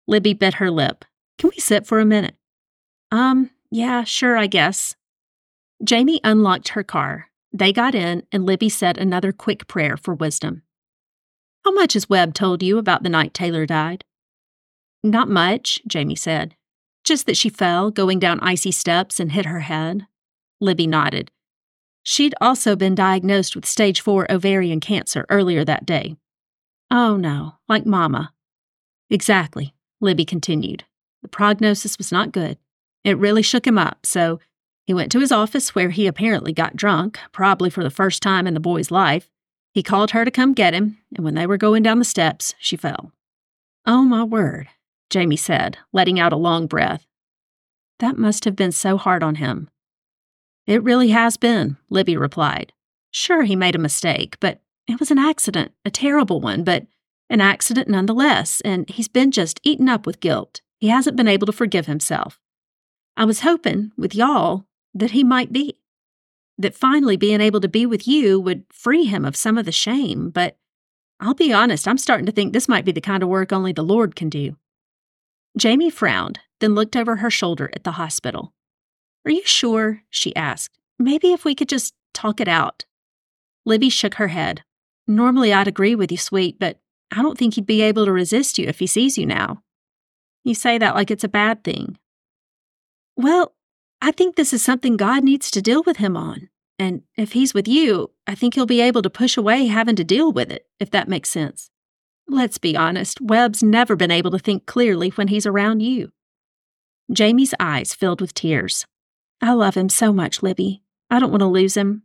Libby 0.08 0.34
bit 0.34 0.56
her 0.56 0.72
lip. 0.72 1.06
Can 1.38 1.52
we 1.56 1.60
sit 1.60 1.86
for 1.86 2.00
a 2.00 2.06
minute? 2.06 2.36
Um, 3.12 3.50
yeah, 3.72 4.04
sure, 4.04 4.38
I 4.38 4.48
guess. 4.48 4.96
Jamie 5.84 6.20
unlocked 6.24 6.70
her 6.70 6.84
car. 6.84 7.28
They 7.54 7.74
got 7.74 7.96
in, 7.96 8.24
and 8.32 8.46
Libby 8.46 8.70
said 8.70 8.98
another 8.98 9.32
quick 9.32 9.68
prayer 9.68 9.98
for 9.98 10.14
wisdom. 10.14 10.64
How 11.66 11.72
much 11.72 11.94
has 11.94 12.10
Webb 12.10 12.34
told 12.34 12.64
you 12.64 12.78
about 12.78 13.04
the 13.04 13.10
night 13.10 13.34
Taylor 13.34 13.66
died? 13.66 14.04
Not 15.04 15.30
much, 15.30 15.82
Jamie 15.88 16.16
said. 16.16 16.56
Just 17.10 17.26
that 17.26 17.38
she 17.38 17.50
fell, 17.50 17.90
going 17.90 18.20
down 18.20 18.40
icy 18.42 18.70
steps, 18.72 19.20
and 19.20 19.32
hit 19.32 19.48
her 19.48 19.62
head. 19.62 20.06
Libby 20.62 20.86
nodded. 20.86 21.32
She'd 22.04 22.36
also 22.40 22.76
been 22.76 22.94
diagnosed 22.94 23.56
with 23.56 23.66
stage 23.66 24.00
4 24.00 24.32
ovarian 24.32 24.80
cancer 24.80 25.26
earlier 25.28 25.66
that 25.66 25.88
day. 25.88 26.18
Oh 26.92 27.18
no, 27.18 27.56
like 27.68 27.84
Mama. 27.84 28.32
Exactly, 29.10 29.74
Libby 30.00 30.24
continued. 30.24 30.84
The 31.24 31.30
prognosis 31.30 31.98
was 31.98 32.12
not 32.12 32.32
good. 32.32 32.60
It 33.04 33.18
really 33.18 33.42
shook 33.42 33.66
him 33.66 33.80
up, 33.80 34.06
so 34.06 34.40
he 34.86 34.94
went 34.94 35.12
to 35.14 35.20
his 35.20 35.32
office 35.32 35.74
where 35.74 35.90
he 35.90 36.06
apparently 36.06 36.54
got 36.54 36.76
drunk, 36.76 37.18
probably 37.32 37.72
for 37.72 37.82
the 37.82 37.90
first 37.90 38.22
time 38.22 38.46
in 38.46 38.54
the 38.54 38.60
boy's 38.60 38.92
life. 38.92 39.32
He 39.74 39.82
called 39.82 40.12
her 40.12 40.26
to 40.26 40.30
come 40.30 40.54
get 40.54 40.76
him, 40.76 41.00
and 41.16 41.26
when 41.26 41.34
they 41.34 41.48
were 41.48 41.58
going 41.58 41.82
down 41.82 41.98
the 41.98 42.06
steps, 42.06 42.54
she 42.60 42.78
fell. 42.78 43.12
Oh, 43.84 44.04
my 44.04 44.24
word, 44.24 44.68
Jamie 45.10 45.38
said, 45.38 45.80
letting 45.92 46.20
out 46.20 46.34
a 46.34 46.38
long 46.38 46.68
breath. 46.68 47.08
That 48.00 48.18
must 48.18 48.46
have 48.46 48.56
been 48.56 48.72
so 48.72 48.98
hard 48.98 49.24
on 49.24 49.36
him. 49.36 49.70
It 50.66 50.84
really 50.84 51.10
has 51.10 51.38
been, 51.38 51.78
Libby 51.90 52.16
replied. 52.16 52.74
Sure, 53.12 53.44
he 53.44 53.56
made 53.56 53.76
a 53.76 53.80
mistake, 53.80 54.38
but 54.40 54.62
it 54.88 55.00
was 55.00 55.12
an 55.12 55.18
accident, 55.18 55.72
a 55.84 55.92
terrible 55.92 56.42
one, 56.42 56.64
but 56.64 56.86
an 57.30 57.42
accident 57.42 57.88
nonetheless, 57.88 58.62
and 58.62 58.90
he's 58.90 59.08
been 59.08 59.32
just 59.32 59.60
eaten 59.64 59.90
up 59.90 60.06
with 60.06 60.20
guilt. 60.20 60.62
He 60.80 60.88
hasn't 60.88 61.18
been 61.18 61.28
able 61.28 61.46
to 61.46 61.52
forgive 61.52 61.86
himself. 61.86 62.40
I 63.18 63.26
was 63.26 63.42
hoping, 63.42 63.92
with 63.98 64.16
y'all, 64.16 64.66
that 64.94 65.12
he 65.12 65.24
might 65.24 65.52
be. 65.52 65.76
That 66.58 66.76
finally 66.76 67.18
being 67.18 67.42
able 67.42 67.62
to 67.62 67.68
be 67.68 67.86
with 67.86 68.08
you 68.08 68.40
would 68.40 68.66
free 68.72 69.06
him 69.06 69.26
of 69.26 69.36
some 69.36 69.58
of 69.58 69.66
the 69.66 69.72
shame, 69.72 70.30
but 70.30 70.58
I'll 71.20 71.34
be 71.34 71.54
honest, 71.54 71.88
I'm 71.88 71.98
starting 71.98 72.26
to 72.26 72.32
think 72.32 72.54
this 72.54 72.70
might 72.70 72.86
be 72.86 72.92
the 72.92 73.02
kind 73.02 73.24
of 73.24 73.30
work 73.30 73.52
only 73.52 73.74
the 73.74 73.84
Lord 73.84 74.16
can 74.16 74.30
do. 74.30 74.56
Jamie 75.58 75.90
frowned, 75.90 76.40
then 76.60 76.76
looked 76.76 76.96
over 76.96 77.18
her 77.18 77.30
shoulder 77.30 77.70
at 77.74 77.84
the 77.84 77.94
hospital. 77.94 78.54
Are 79.26 79.32
you 79.32 79.44
sure? 79.46 80.04
she 80.10 80.36
asked. 80.36 80.78
Maybe 80.98 81.32
if 81.34 81.46
we 81.46 81.56
could 81.56 81.70
just 81.70 81.94
talk 82.14 82.40
it 82.40 82.48
out. 82.48 82.86
Libby 83.66 83.90
shook 83.90 84.16
her 84.16 84.30
head. 84.30 84.64
Normally 85.08 85.54
I'd 85.54 85.68
agree 85.68 85.96
with 85.96 86.12
you, 86.12 86.18
sweet, 86.18 86.60
but 86.60 86.80
I 87.12 87.22
don't 87.22 87.38
think 87.38 87.56
he'd 87.56 87.66
be 87.66 87.82
able 87.82 88.06
to 88.06 88.12
resist 88.12 88.58
you 88.58 88.68
if 88.68 88.80
he 88.80 88.88
sees 88.88 89.18
you 89.18 89.26
now. 89.26 89.64
You 90.44 90.54
say 90.54 90.78
that 90.78 90.96
like 90.96 91.12
it's 91.12 91.24
a 91.24 91.30
bad 91.30 91.64
thing. 91.64 91.98
Well, 93.16 93.54
I 94.02 94.12
think 94.12 94.36
this 94.36 94.54
is 94.54 94.64
something 94.64 94.98
God 94.98 95.24
needs 95.24 95.52
to 95.52 95.62
deal 95.62 95.84
with 95.86 95.98
him 95.98 96.16
on. 96.16 96.50
And 96.78 97.02
if 97.18 97.34
he's 97.34 97.54
with 97.54 97.68
you, 97.68 98.12
I 98.26 98.36
think 98.36 98.54
he'll 98.54 98.66
be 98.66 98.80
able 98.80 99.02
to 99.02 99.10
push 99.10 99.36
away 99.36 99.66
having 99.66 99.98
to 99.98 100.04
deal 100.04 100.32
with 100.32 100.50
it, 100.50 100.66
if 100.80 100.90
that 100.92 101.10
makes 101.10 101.30
sense. 101.30 101.69
Let's 102.32 102.60
be 102.60 102.78
honest, 102.78 103.20
Webb's 103.20 103.64
never 103.64 103.96
been 103.96 104.12
able 104.12 104.30
to 104.32 104.40
think 104.40 104.68
clearly 104.68 105.10
when 105.10 105.30
he's 105.30 105.48
around 105.48 105.80
you. 105.80 106.12
Jamie's 107.12 107.56
eyes 107.60 107.96
filled 107.96 108.22
with 108.22 108.36
tears. 108.36 108.86
I 109.42 109.54
love 109.54 109.74
him 109.74 109.90
so 109.90 110.14
much, 110.14 110.44
Libby. 110.44 110.84
I 111.10 111.20
don't 111.20 111.32
want 111.32 111.42
to 111.42 111.48
lose 111.48 111.76
him. 111.76 112.04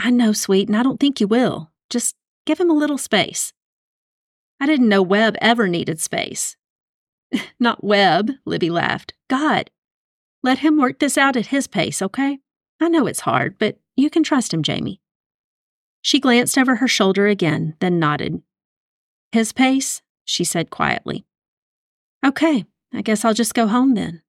I 0.00 0.10
know, 0.10 0.32
sweet, 0.32 0.66
and 0.68 0.76
I 0.76 0.82
don't 0.82 0.98
think 0.98 1.20
you 1.20 1.28
will. 1.28 1.70
Just 1.90 2.16
give 2.44 2.58
him 2.58 2.70
a 2.70 2.74
little 2.74 2.98
space. 2.98 3.52
I 4.58 4.66
didn't 4.66 4.88
know 4.88 5.00
Webb 5.00 5.36
ever 5.40 5.68
needed 5.68 6.00
space. 6.00 6.56
Not 7.60 7.84
Webb, 7.84 8.32
Libby 8.44 8.68
laughed. 8.68 9.14
God. 9.28 9.70
Let 10.42 10.58
him 10.58 10.76
work 10.76 10.98
this 10.98 11.16
out 11.16 11.36
at 11.36 11.46
his 11.46 11.68
pace, 11.68 12.02
okay? 12.02 12.38
I 12.80 12.88
know 12.88 13.06
it's 13.06 13.20
hard, 13.20 13.58
but 13.60 13.78
you 13.94 14.10
can 14.10 14.24
trust 14.24 14.52
him, 14.52 14.64
Jamie. 14.64 15.00
She 16.02 16.18
glanced 16.18 16.58
over 16.58 16.76
her 16.76 16.88
shoulder 16.88 17.28
again, 17.28 17.76
then 17.78 18.00
nodded. 18.00 18.42
His 19.32 19.52
pace? 19.52 20.02
she 20.24 20.44
said 20.44 20.70
quietly. 20.70 21.24
Okay, 22.24 22.64
I 22.92 23.02
guess 23.02 23.24
I'll 23.24 23.34
just 23.34 23.54
go 23.54 23.66
home 23.66 23.94
then. 23.94 24.22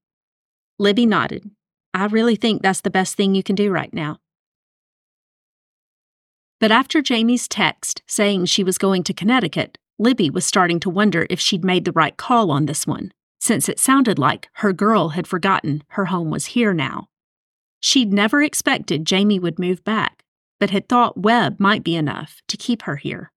Libby 0.78 1.06
nodded. 1.06 1.50
I 1.94 2.06
really 2.06 2.36
think 2.36 2.62
that's 2.62 2.82
the 2.82 2.92
best 2.92 3.16
thing 3.16 3.34
you 3.34 3.42
can 3.42 3.56
do 3.56 3.72
right 3.72 3.94
now. 3.94 4.20
But 6.60 6.72
after 6.72 7.02
Jamie's 7.02 7.48
text 7.48 8.02
saying 8.08 8.46
she 8.46 8.64
was 8.64 8.78
going 8.78 9.04
to 9.04 9.14
Connecticut, 9.14 9.78
Libby 10.00 10.30
was 10.30 10.46
starting 10.46 10.80
to 10.82 10.90
wonder 10.90 11.26
if 11.30 11.40
she'd 11.40 11.64
made 11.64 11.86
the 11.86 11.92
right 11.92 12.16
call 12.18 12.52
on 12.52 12.66
this 12.66 12.86
one, 12.86 13.12
since 13.40 13.68
it 13.68 13.80
sounded 13.80 14.20
like 14.20 14.50
her 14.54 14.74
girl 14.74 15.10
had 15.10 15.28
forgotten 15.28 15.84
her 15.90 16.06
home 16.06 16.30
was 16.30 16.48
here 16.48 16.74
now. 16.74 17.08
She'd 17.80 18.12
never 18.12 18.42
expected 18.42 19.06
Jamie 19.06 19.40
would 19.40 19.60
move 19.60 19.84
back, 19.84 20.24
but 20.60 20.72
had 20.72 20.90
thought 20.90 21.22
Webb 21.22 21.60
might 21.60 21.84
be 21.84 21.96
enough 21.96 22.42
to 22.48 22.58
keep 22.58 22.84
her 22.84 22.96
here. 22.98 23.32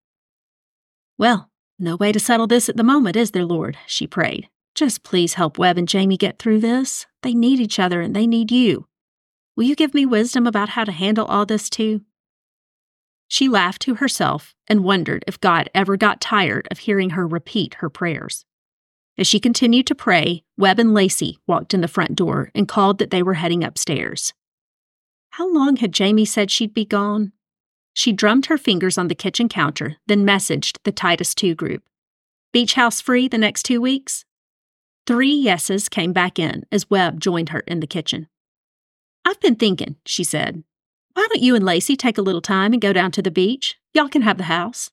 Well, 1.18 1.49
no 1.80 1.96
way 1.96 2.12
to 2.12 2.20
settle 2.20 2.46
this 2.46 2.68
at 2.68 2.76
the 2.76 2.82
moment, 2.82 3.16
is 3.16 3.30
there, 3.30 3.44
Lord? 3.44 3.76
she 3.86 4.06
prayed. 4.06 4.48
Just 4.74 5.02
please 5.02 5.34
help 5.34 5.58
Webb 5.58 5.78
and 5.78 5.88
Jamie 5.88 6.16
get 6.16 6.38
through 6.38 6.60
this. 6.60 7.06
They 7.22 7.34
need 7.34 7.60
each 7.60 7.78
other 7.78 8.00
and 8.00 8.14
they 8.14 8.26
need 8.26 8.50
you. 8.50 8.86
Will 9.56 9.64
you 9.64 9.74
give 9.74 9.94
me 9.94 10.06
wisdom 10.06 10.46
about 10.46 10.70
how 10.70 10.84
to 10.84 10.92
handle 10.92 11.26
all 11.26 11.44
this 11.44 11.68
too? 11.68 12.02
She 13.28 13.48
laughed 13.48 13.82
to 13.82 13.96
herself 13.96 14.54
and 14.68 14.84
wondered 14.84 15.24
if 15.26 15.40
God 15.40 15.70
ever 15.74 15.96
got 15.96 16.20
tired 16.20 16.66
of 16.70 16.78
hearing 16.78 17.10
her 17.10 17.26
repeat 17.26 17.74
her 17.74 17.90
prayers. 17.90 18.44
As 19.18 19.26
she 19.26 19.38
continued 19.38 19.86
to 19.88 19.94
pray, 19.94 20.44
Webb 20.56 20.78
and 20.78 20.94
Lacey 20.94 21.38
walked 21.46 21.74
in 21.74 21.80
the 21.80 21.88
front 21.88 22.14
door 22.14 22.50
and 22.54 22.66
called 22.66 22.98
that 22.98 23.10
they 23.10 23.22
were 23.22 23.34
heading 23.34 23.62
upstairs. 23.62 24.32
How 25.30 25.52
long 25.52 25.76
had 25.76 25.92
Jamie 25.92 26.24
said 26.24 26.50
she'd 26.50 26.74
be 26.74 26.84
gone? 26.84 27.32
She 27.92 28.12
drummed 28.12 28.46
her 28.46 28.59
fingers 28.59 28.96
on 28.96 29.09
the 29.09 29.14
kitchen 29.14 29.48
counter, 29.48 29.96
then 30.07 30.26
messaged 30.26 30.79
the 30.85 30.92
Titus 30.92 31.35
2 31.35 31.55
group. 31.55 31.83
Beach 32.53 32.74
house 32.74 33.00
free 33.00 33.29
the 33.29 33.38
next 33.38 33.64
two 33.64 33.81
weeks? 33.81 34.24
Three 35.07 35.33
yeses 35.33 35.88
came 35.88 36.12
back 36.12 36.38
in 36.38 36.64
as 36.70 36.90
Webb 36.90 37.20
joined 37.20 37.50
her 37.50 37.61
in 37.61 37.81
the 37.81 37.87
kitchen. 37.87 38.29
I've 39.24 39.40
been 39.40 39.57
thinking, 39.57 39.96
she 40.07 40.24
said. 40.24 40.64
Why 41.14 41.26
don't 41.33 41.42
you 41.42 41.55
and 41.55 41.64
Lacey 41.64 41.96
take 41.96 42.18
a 42.18 42.22
little 42.22 42.40
time 42.40 42.72
and 42.72 42.81
go 42.81 42.92
down 42.92 43.11
to 43.12 43.22
the 43.22 43.31
beach? 43.31 43.76
Y'all 43.92 44.09
can 44.09 44.22
have 44.22 44.38
the 44.38 44.44
house. 44.44 44.90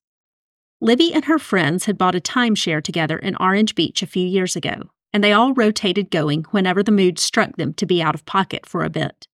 Libby 0.79 1.13
and 1.13 1.25
her 1.25 1.39
friends 1.39 1.85
had 1.85 1.97
bought 1.97 2.15
a 2.15 2.19
timeshare 2.19 2.83
together 2.83 3.17
in 3.17 3.35
Orange 3.37 3.73
Beach 3.73 4.03
a 4.03 4.07
few 4.07 4.25
years 4.25 4.55
ago, 4.55 4.89
and 5.11 5.23
they 5.23 5.33
all 5.33 5.53
rotated 5.53 6.11
going 6.11 6.43
whenever 6.51 6.83
the 6.83 6.91
mood 6.91 7.17
struck 7.17 7.55
them 7.55 7.73
to 7.73 7.85
be 7.85 8.01
out 8.01 8.13
of 8.13 8.25
pocket 8.25 8.65
for 8.65 8.83
a 8.83 8.89
bit. 8.89 9.27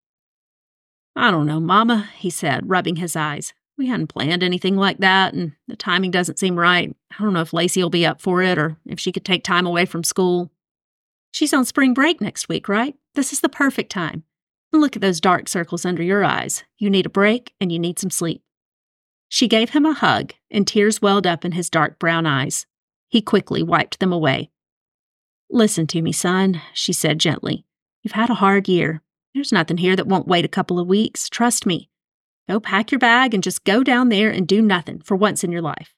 I 1.15 1.31
don't 1.31 1.45
know, 1.45 1.59
Mama, 1.59 2.09
he 2.15 2.29
said, 2.29 2.69
rubbing 2.69 2.95
his 2.97 3.15
eyes. 3.15 3.53
We 3.77 3.87
hadn't 3.87 4.07
planned 4.07 4.43
anything 4.43 4.75
like 4.77 4.99
that, 4.99 5.33
and 5.33 5.53
the 5.67 5.75
timing 5.75 6.11
doesn't 6.11 6.39
seem 6.39 6.57
right. 6.57 6.95
I 7.11 7.23
don't 7.23 7.33
know 7.33 7.41
if 7.41 7.53
Lacey 7.53 7.81
will 7.81 7.89
be 7.89 8.05
up 8.05 8.21
for 8.21 8.41
it 8.41 8.57
or 8.57 8.77
if 8.85 8.99
she 8.99 9.11
could 9.11 9.25
take 9.25 9.43
time 9.43 9.65
away 9.65 9.85
from 9.85 10.03
school. 10.03 10.51
She's 11.31 11.53
on 11.53 11.65
spring 11.65 11.93
break 11.93 12.21
next 12.21 12.47
week, 12.47 12.67
right? 12.67 12.95
This 13.15 13.33
is 13.33 13.41
the 13.41 13.49
perfect 13.49 13.91
time. 13.91 14.23
Look 14.71 14.95
at 14.95 15.01
those 15.01 15.21
dark 15.21 15.47
circles 15.47 15.85
under 15.85 16.01
your 16.03 16.23
eyes. 16.23 16.63
You 16.77 16.89
need 16.89 17.05
a 17.05 17.09
break 17.09 17.53
and 17.59 17.71
you 17.71 17.77
need 17.77 17.99
some 17.99 18.09
sleep. 18.09 18.43
She 19.29 19.47
gave 19.47 19.71
him 19.71 19.85
a 19.85 19.93
hug, 19.93 20.33
and 20.51 20.67
tears 20.67 21.01
welled 21.01 21.25
up 21.25 21.43
in 21.43 21.53
his 21.53 21.69
dark 21.69 21.97
brown 21.97 22.27
eyes. 22.27 22.67
He 23.07 23.21
quickly 23.21 23.63
wiped 23.63 23.99
them 23.99 24.13
away. 24.13 24.51
Listen 25.49 25.87
to 25.87 26.01
me, 26.01 26.11
son, 26.11 26.61
she 26.73 26.93
said 26.93 27.19
gently. 27.19 27.65
You've 28.01 28.13
had 28.13 28.29
a 28.29 28.35
hard 28.35 28.67
year. 28.67 29.01
There's 29.33 29.51
nothing 29.51 29.77
here 29.77 29.95
that 29.95 30.07
won't 30.07 30.27
wait 30.27 30.45
a 30.45 30.49
couple 30.49 30.79
of 30.79 30.87
weeks. 30.87 31.27
Trust 31.27 31.65
me. 31.65 31.89
Go 32.47 32.59
pack 32.59 32.91
your 32.91 32.99
bag 32.99 33.33
and 33.33 33.41
just 33.41 33.63
go 33.63 33.83
down 33.83 34.09
there 34.09 34.29
and 34.29 34.47
do 34.47 34.61
nothing 34.61 35.01
for 35.01 35.15
once 35.15 35.43
in 35.43 35.51
your 35.51 35.61
life. 35.61 35.93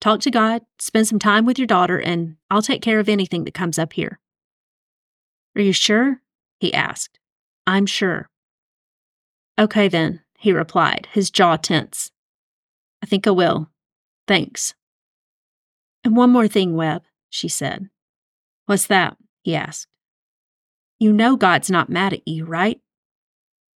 Talk 0.00 0.20
to 0.20 0.30
God, 0.30 0.62
spend 0.78 1.08
some 1.08 1.18
time 1.18 1.46
with 1.46 1.58
your 1.58 1.66
daughter, 1.66 1.98
and 1.98 2.36
I'll 2.50 2.62
take 2.62 2.82
care 2.82 3.00
of 3.00 3.08
anything 3.08 3.44
that 3.44 3.54
comes 3.54 3.78
up 3.78 3.94
here. 3.94 4.20
Are 5.56 5.62
you 5.62 5.72
sure? 5.72 6.20
he 6.60 6.72
asked. 6.72 7.18
I'm 7.66 7.86
sure. 7.86 8.28
Okay, 9.58 9.88
then, 9.88 10.20
he 10.38 10.52
replied, 10.52 11.08
his 11.12 11.30
jaw 11.30 11.56
tense. 11.56 12.10
I 13.02 13.06
think 13.06 13.26
I 13.26 13.30
will. 13.30 13.70
Thanks. 14.28 14.74
And 16.04 16.14
one 16.14 16.30
more 16.30 16.46
thing, 16.46 16.76
Webb, 16.76 17.02
she 17.30 17.48
said. 17.48 17.88
What's 18.66 18.86
that? 18.88 19.16
he 19.42 19.54
asked. 19.54 19.88
You 20.98 21.12
know 21.12 21.36
God's 21.36 21.70
not 21.70 21.90
mad 21.90 22.12
at 22.14 22.26
you, 22.26 22.44
right? 22.44 22.80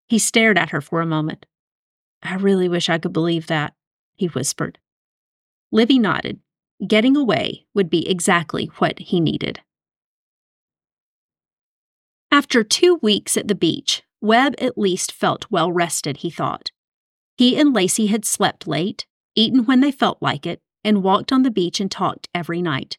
He 0.09 0.19
stared 0.19 0.59
at 0.59 0.71
her 0.71 0.81
for 0.81 1.01
a 1.01 1.07
moment. 1.07 1.47
I 2.23 2.35
really 2.35 2.69
wish 2.69 2.89
I 2.89 2.99
could 2.99 3.13
believe 3.13 3.47
that, 3.47 3.75
he 4.17 4.27
whispered. 4.27 4.79
Libby 5.71 5.99
nodded. 5.99 6.41
Getting 6.87 7.17
away 7.17 7.67
would 7.75 7.91
be 7.91 8.09
exactly 8.09 8.71
what 8.79 8.99
he 8.99 9.21
needed. 9.21 9.61
After 12.33 12.65
two 12.65 12.97
weeks 13.03 13.37
at 13.37 13.49
the 13.49 13.55
beach, 13.55 14.03
Webb 14.21 14.55
at 14.59 14.79
least 14.79 15.13
felt 15.13 15.51
well 15.51 15.71
rested, 15.71 16.19
he 16.19 16.31
thought. 16.31 16.71
He 17.37 17.59
and 17.59 17.75
Lacey 17.75 18.07
had 18.07 18.25
slept 18.25 18.67
late, 18.67 19.07
eaten 19.35 19.65
when 19.65 19.81
they 19.81 19.93
felt 19.93 20.19
like 20.21 20.47
it, 20.47 20.61
and 20.83 21.03
walked 21.03 21.33
on 21.33 21.43
the 21.43 21.51
beach 21.51 21.81
and 21.81 21.91
talked 21.91 22.29
every 22.35 22.63
night. 22.63 22.99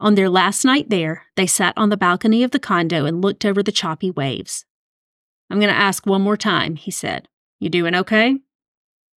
On 0.00 0.14
their 0.14 0.30
last 0.30 0.64
night 0.64 0.88
there, 0.88 1.26
they 1.36 1.46
sat 1.46 1.74
on 1.76 1.90
the 1.90 1.96
balcony 1.96 2.42
of 2.42 2.52
the 2.52 2.58
condo 2.58 3.04
and 3.04 3.22
looked 3.22 3.44
over 3.44 3.62
the 3.62 3.70
choppy 3.70 4.10
waves. 4.10 4.64
I'm 5.50 5.60
going 5.60 5.72
to 5.72 5.78
ask 5.78 6.06
one 6.06 6.22
more 6.22 6.38
time, 6.38 6.76
he 6.76 6.90
said. 6.90 7.28
You 7.58 7.68
doing 7.68 7.94
okay? 7.94 8.38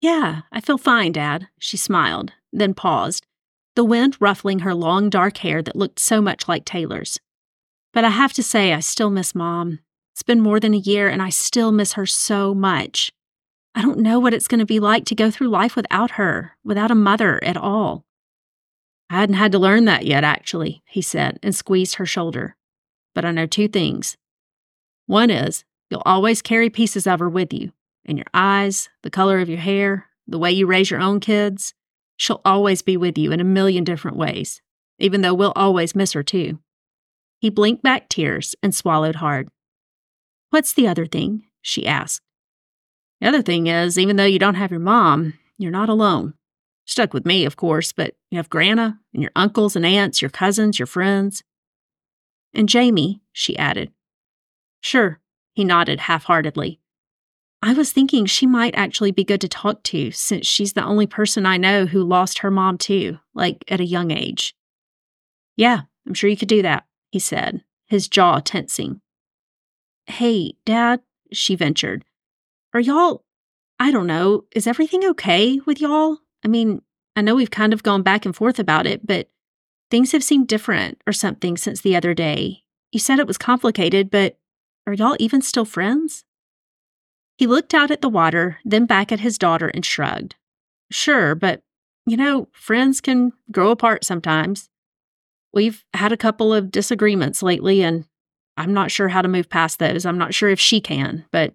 Yeah, 0.02 0.42
I 0.52 0.60
feel 0.60 0.80
fine, 0.80 1.12
Dad, 1.12 1.48
she 1.60 1.78
smiled, 1.78 2.34
then 2.52 2.74
paused, 2.74 3.28
the 3.76 3.84
wind 3.84 4.18
ruffling 4.20 4.60
her 4.60 4.74
long 4.74 5.10
dark 5.10 5.38
hair 5.38 5.62
that 5.62 5.76
looked 5.76 6.00
so 6.00 6.20
much 6.20 6.48
like 6.48 6.66
Taylor's. 6.66 7.20
But 7.94 8.04
I 8.04 8.10
have 8.10 8.34
to 8.34 8.44
say, 8.44 8.74
I 8.74 8.80
still 8.80 9.12
miss 9.12 9.36
Mom. 9.36 9.80
It's 10.14 10.24
been 10.24 10.42
more 10.42 10.60
than 10.60 10.74
a 10.74 10.78
year, 10.78 11.08
and 11.08 11.22
I 11.22 11.30
still 11.30 11.72
miss 11.72 11.94
her 11.94 12.08
so 12.08 12.56
much. 12.56 13.12
I 13.76 13.82
don't 13.82 14.00
know 14.00 14.20
what 14.20 14.34
it's 14.34 14.48
going 14.48 14.60
to 14.60 14.66
be 14.66 14.80
like 14.80 15.06
to 15.06 15.16
go 15.16 15.30
through 15.30 15.50
life 15.50 15.76
without 15.76 16.12
her, 16.12 16.58
without 16.64 16.92
a 16.92 16.96
mother 16.96 17.42
at 17.44 17.56
all. 17.56 18.04
I 19.12 19.16
hadn't 19.16 19.36
had 19.36 19.52
to 19.52 19.60
learn 19.60 19.84
that 19.86 20.06
yet, 20.06 20.24
actually, 20.24 20.84
he 20.88 21.02
said, 21.02 21.38
and 21.44 21.54
squeezed 21.54 21.96
her 21.96 22.06
shoulder. 22.06 22.56
But 23.14 23.26
I 23.26 23.32
know 23.32 23.46
two 23.46 23.68
things. 23.68 24.16
One 25.06 25.30
is, 25.30 25.66
you'll 25.90 26.02
always 26.06 26.42
carry 26.42 26.70
pieces 26.70 27.06
of 27.06 27.20
her 27.20 27.28
with 27.28 27.54
you 27.54 27.74
in 28.06 28.16
your 28.16 28.28
eyes, 28.34 28.88
the 29.04 29.10
color 29.10 29.42
of 29.42 29.50
your 29.50 29.60
hair, 29.60 30.06
the 30.26 30.40
way 30.40 30.50
you 30.54 30.66
raise 30.66 30.90
your 30.90 31.02
own 31.02 31.20
kids. 31.20 31.74
She'll 32.16 32.40
always 32.46 32.82
be 32.82 32.96
with 32.96 33.18
you 33.18 33.34
in 33.34 33.42
a 33.42 33.44
million 33.44 33.84
different 33.84 34.16
ways, 34.16 34.62
even 34.98 35.20
though 35.20 35.34
we'll 35.34 35.52
always 35.58 35.94
miss 35.94 36.14
her 36.14 36.24
too. 36.24 36.60
He 37.38 37.50
blinked 37.50 37.84
back 37.84 38.08
tears 38.08 38.56
and 38.64 38.74
swallowed 38.74 39.16
hard. 39.16 39.50
What's 40.52 40.72
the 40.72 40.88
other 40.88 41.06
thing? 41.06 41.44
she 41.62 41.86
asked. 41.86 42.22
The 43.20 43.28
other 43.28 43.42
thing 43.42 43.68
is, 43.68 44.00
even 44.00 44.16
though 44.16 44.24
you 44.24 44.40
don't 44.40 44.56
have 44.56 44.72
your 44.72 44.80
mom, 44.80 45.34
you're 45.58 45.70
not 45.70 45.90
alone. 45.90 46.34
Stuck 46.86 47.14
with 47.14 47.26
me, 47.26 47.46
of 47.46 47.56
course, 47.56 47.92
but 47.92 48.16
you 48.30 48.38
have 48.38 48.50
Grandma 48.50 48.92
and 49.14 49.22
your 49.22 49.32
uncles 49.36 49.76
and 49.76 49.86
aunts, 49.86 50.22
your 50.22 50.32
cousins, 50.32 50.80
your 50.80 50.88
friends. 50.88 51.44
And 52.54 52.68
Jamie, 52.68 53.22
she 53.32 53.58
added. 53.58 53.92
Sure, 54.82 55.20
he 55.54 55.64
nodded 55.64 56.02
half 56.02 56.26
heartedly. 56.26 56.80
I 57.64 57.74
was 57.74 57.92
thinking 57.92 58.26
she 58.26 58.48
might 58.48 58.74
actually 58.76 59.12
be 59.12 59.24
good 59.24 59.42
to 59.42 59.48
talk 59.48 59.84
to 59.84 60.12
since 60.12 60.48
she's 60.48 60.74
the 60.74 60.84
only 60.84 61.06
person 61.06 61.46
I 61.46 61.58
know 61.58 61.86
who 61.86 62.04
lost 62.04 62.40
her 62.40 62.50
mom 62.50 62.80
too, 62.80 63.20
like 63.36 63.64
at 63.68 63.80
a 63.80 63.86
young 63.86 64.10
age. 64.10 64.56
Yeah, 65.56 65.82
I'm 66.08 66.16
sure 66.16 66.30
you 66.30 66.38
could 66.38 66.48
do 66.48 66.64
that, 66.64 66.86
he 67.12 67.20
said, 67.20 67.64
his 67.86 68.08
jaw 68.08 68.40
tensing. 68.40 69.02
Hey, 70.08 70.54
Dad, 70.66 71.02
she 71.32 71.56
ventured. 71.56 72.04
Are 72.74 72.80
y'all, 72.80 73.24
I 73.80 73.92
don't 73.92 74.08
know, 74.08 74.46
is 74.56 74.66
everything 74.66 75.06
okay 75.06 75.60
with 75.66 75.80
y'all? 75.80 76.18
I 76.44 76.48
mean, 76.48 76.82
I 77.16 77.22
know 77.22 77.36
we've 77.36 77.52
kind 77.52 77.74
of 77.74 77.84
gone 77.84 78.04
back 78.04 78.26
and 78.26 78.36
forth 78.36 78.60
about 78.60 78.88
it, 78.88 79.06
but 79.06 79.30
things 79.90 80.12
have 80.12 80.24
seemed 80.24 80.48
different 80.48 81.02
or 81.06 81.14
something 81.14 81.58
since 81.58 81.82
the 81.82 81.96
other 81.96 82.14
day. 82.14 82.64
You 82.92 83.00
said 83.00 83.20
it 83.20 83.28
was 83.28 83.38
complicated, 83.38 84.10
but 84.10 84.38
are 84.88 84.94
y'all 84.94 85.16
even 85.20 85.42
still 85.42 85.66
friends? 85.66 86.24
He 87.38 87.48
looked 87.48 87.74
out 87.74 87.92
at 87.92 88.02
the 88.02 88.10
water, 88.10 88.60
then 88.66 88.86
back 88.86 89.12
at 89.12 89.20
his 89.20 89.38
daughter 89.38 89.68
and 89.68 89.86
shrugged. 89.86 90.36
Sure, 90.92 91.36
but 91.36 91.64
you 92.06 92.18
know, 92.18 92.48
friends 92.52 93.02
can 93.02 93.32
grow 93.52 93.72
apart 93.72 94.04
sometimes. 94.04 94.70
We've 95.54 95.84
had 95.94 96.12
a 96.12 96.18
couple 96.18 96.54
of 96.54 96.72
disagreements 96.72 97.44
lately, 97.44 97.84
and 97.84 98.06
I'm 98.58 98.74
not 98.74 98.92
sure 98.92 99.08
how 99.08 99.22
to 99.22 99.28
move 99.28 99.50
past 99.50 99.80
those. 99.80 100.06
I'm 100.06 100.18
not 100.18 100.34
sure 100.34 100.50
if 100.50 100.60
she 100.60 100.82
can, 100.82 101.26
but 101.32 101.54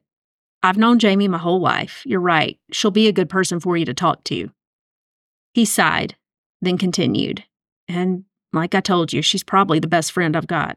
I've 0.63 0.79
known 0.79 0.99
Jamie 0.99 1.29
my 1.29 1.39
whole 1.39 1.61
life. 1.61 2.03
You're 2.05 2.21
right. 2.21 2.59
She'll 2.73 2.91
be 2.91 3.09
a 3.09 3.13
good 3.13 3.29
person 3.29 3.61
for 3.61 3.77
you 3.77 3.85
to 3.85 3.95
talk 3.95 4.25
to. 4.25 4.51
He 5.57 5.65
sighed, 5.65 6.17
then 6.61 6.77
continued. 6.77 7.45
And 7.89 8.25
like 8.53 8.75
I 8.75 8.81
told 8.81 9.15
you, 9.15 9.23
she's 9.23 9.43
probably 9.43 9.79
the 9.79 9.89
best 9.89 10.13
friend 10.13 10.37
I've 10.37 10.47
got. 10.47 10.77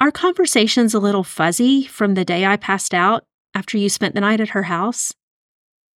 Our 0.00 0.12
conversation's 0.12 0.94
a 0.94 1.00
little 1.00 1.24
fuzzy 1.24 1.86
from 1.86 2.14
the 2.14 2.24
day 2.24 2.46
I 2.46 2.56
passed 2.56 2.94
out 2.94 3.24
after 3.52 3.78
you 3.78 3.88
spent 3.88 4.14
the 4.14 4.20
night 4.20 4.40
at 4.40 4.50
her 4.50 4.62
house. 4.62 5.12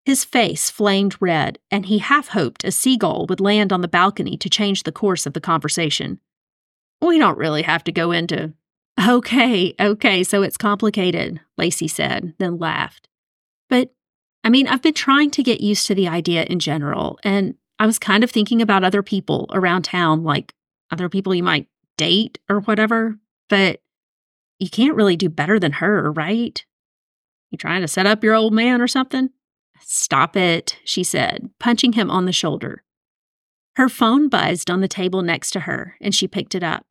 His 0.05 0.25
face 0.25 0.71
flamed 0.71 1.17
red, 1.19 1.59
and 1.69 1.85
he 1.85 1.99
half 1.99 2.29
hoped 2.29 2.63
a 2.63 2.71
seagull 2.71 3.27
would 3.27 3.39
land 3.39 3.71
on 3.71 3.81
the 3.81 3.87
balcony 3.87 4.35
to 4.35 4.49
change 4.49 4.81
the 4.81 4.91
course 4.91 5.27
of 5.27 5.33
the 5.33 5.39
conversation. 5.39 6.19
We 6.99 7.19
don't 7.19 7.37
really 7.37 7.61
have 7.61 7.83
to 7.83 7.91
go 7.91 8.11
into. 8.11 8.53
Okay, 8.99 9.75
okay, 9.79 10.23
so 10.23 10.41
it's 10.41 10.57
complicated, 10.57 11.41
Lacey 11.59 11.87
said, 11.87 12.33
then 12.39 12.57
laughed. 12.57 13.07
But 13.69 13.93
I 14.43 14.49
mean, 14.49 14.67
I've 14.67 14.81
been 14.81 14.93
trying 14.93 15.31
to 15.31 15.43
get 15.43 15.61
used 15.61 15.87
to 15.87 15.95
the 15.95 16.07
idea 16.07 16.43
in 16.43 16.59
general, 16.59 17.19
and 17.23 17.55
I 17.77 17.85
was 17.85 17.99
kind 17.99 18.23
of 18.23 18.31
thinking 18.31 18.61
about 18.61 18.83
other 18.83 19.03
people 19.03 19.47
around 19.51 19.83
town, 19.83 20.23
like 20.23 20.53
other 20.91 21.09
people 21.09 21.35
you 21.35 21.43
might 21.43 21.67
date 21.97 22.39
or 22.49 22.61
whatever, 22.61 23.17
but 23.49 23.81
you 24.59 24.69
can't 24.69 24.95
really 24.95 25.15
do 25.15 25.29
better 25.29 25.59
than 25.59 25.73
her, 25.73 26.11
right? 26.11 26.63
You 27.51 27.57
trying 27.57 27.81
to 27.81 27.87
set 27.87 28.05
up 28.05 28.23
your 28.23 28.35
old 28.35 28.53
man 28.53 28.81
or 28.81 28.87
something? 28.87 29.29
Stop 29.81 30.35
it, 30.35 30.77
she 30.83 31.03
said, 31.03 31.49
punching 31.59 31.93
him 31.93 32.11
on 32.11 32.25
the 32.25 32.31
shoulder. 32.31 32.83
Her 33.75 33.87
phone 33.87 34.27
buzzed 34.27 34.69
on 34.69 34.81
the 34.81 34.87
table 34.87 35.21
next 35.21 35.51
to 35.51 35.61
her, 35.61 35.95
and 36.01 36.13
she 36.13 36.27
picked 36.27 36.53
it 36.53 36.63
up. 36.63 36.85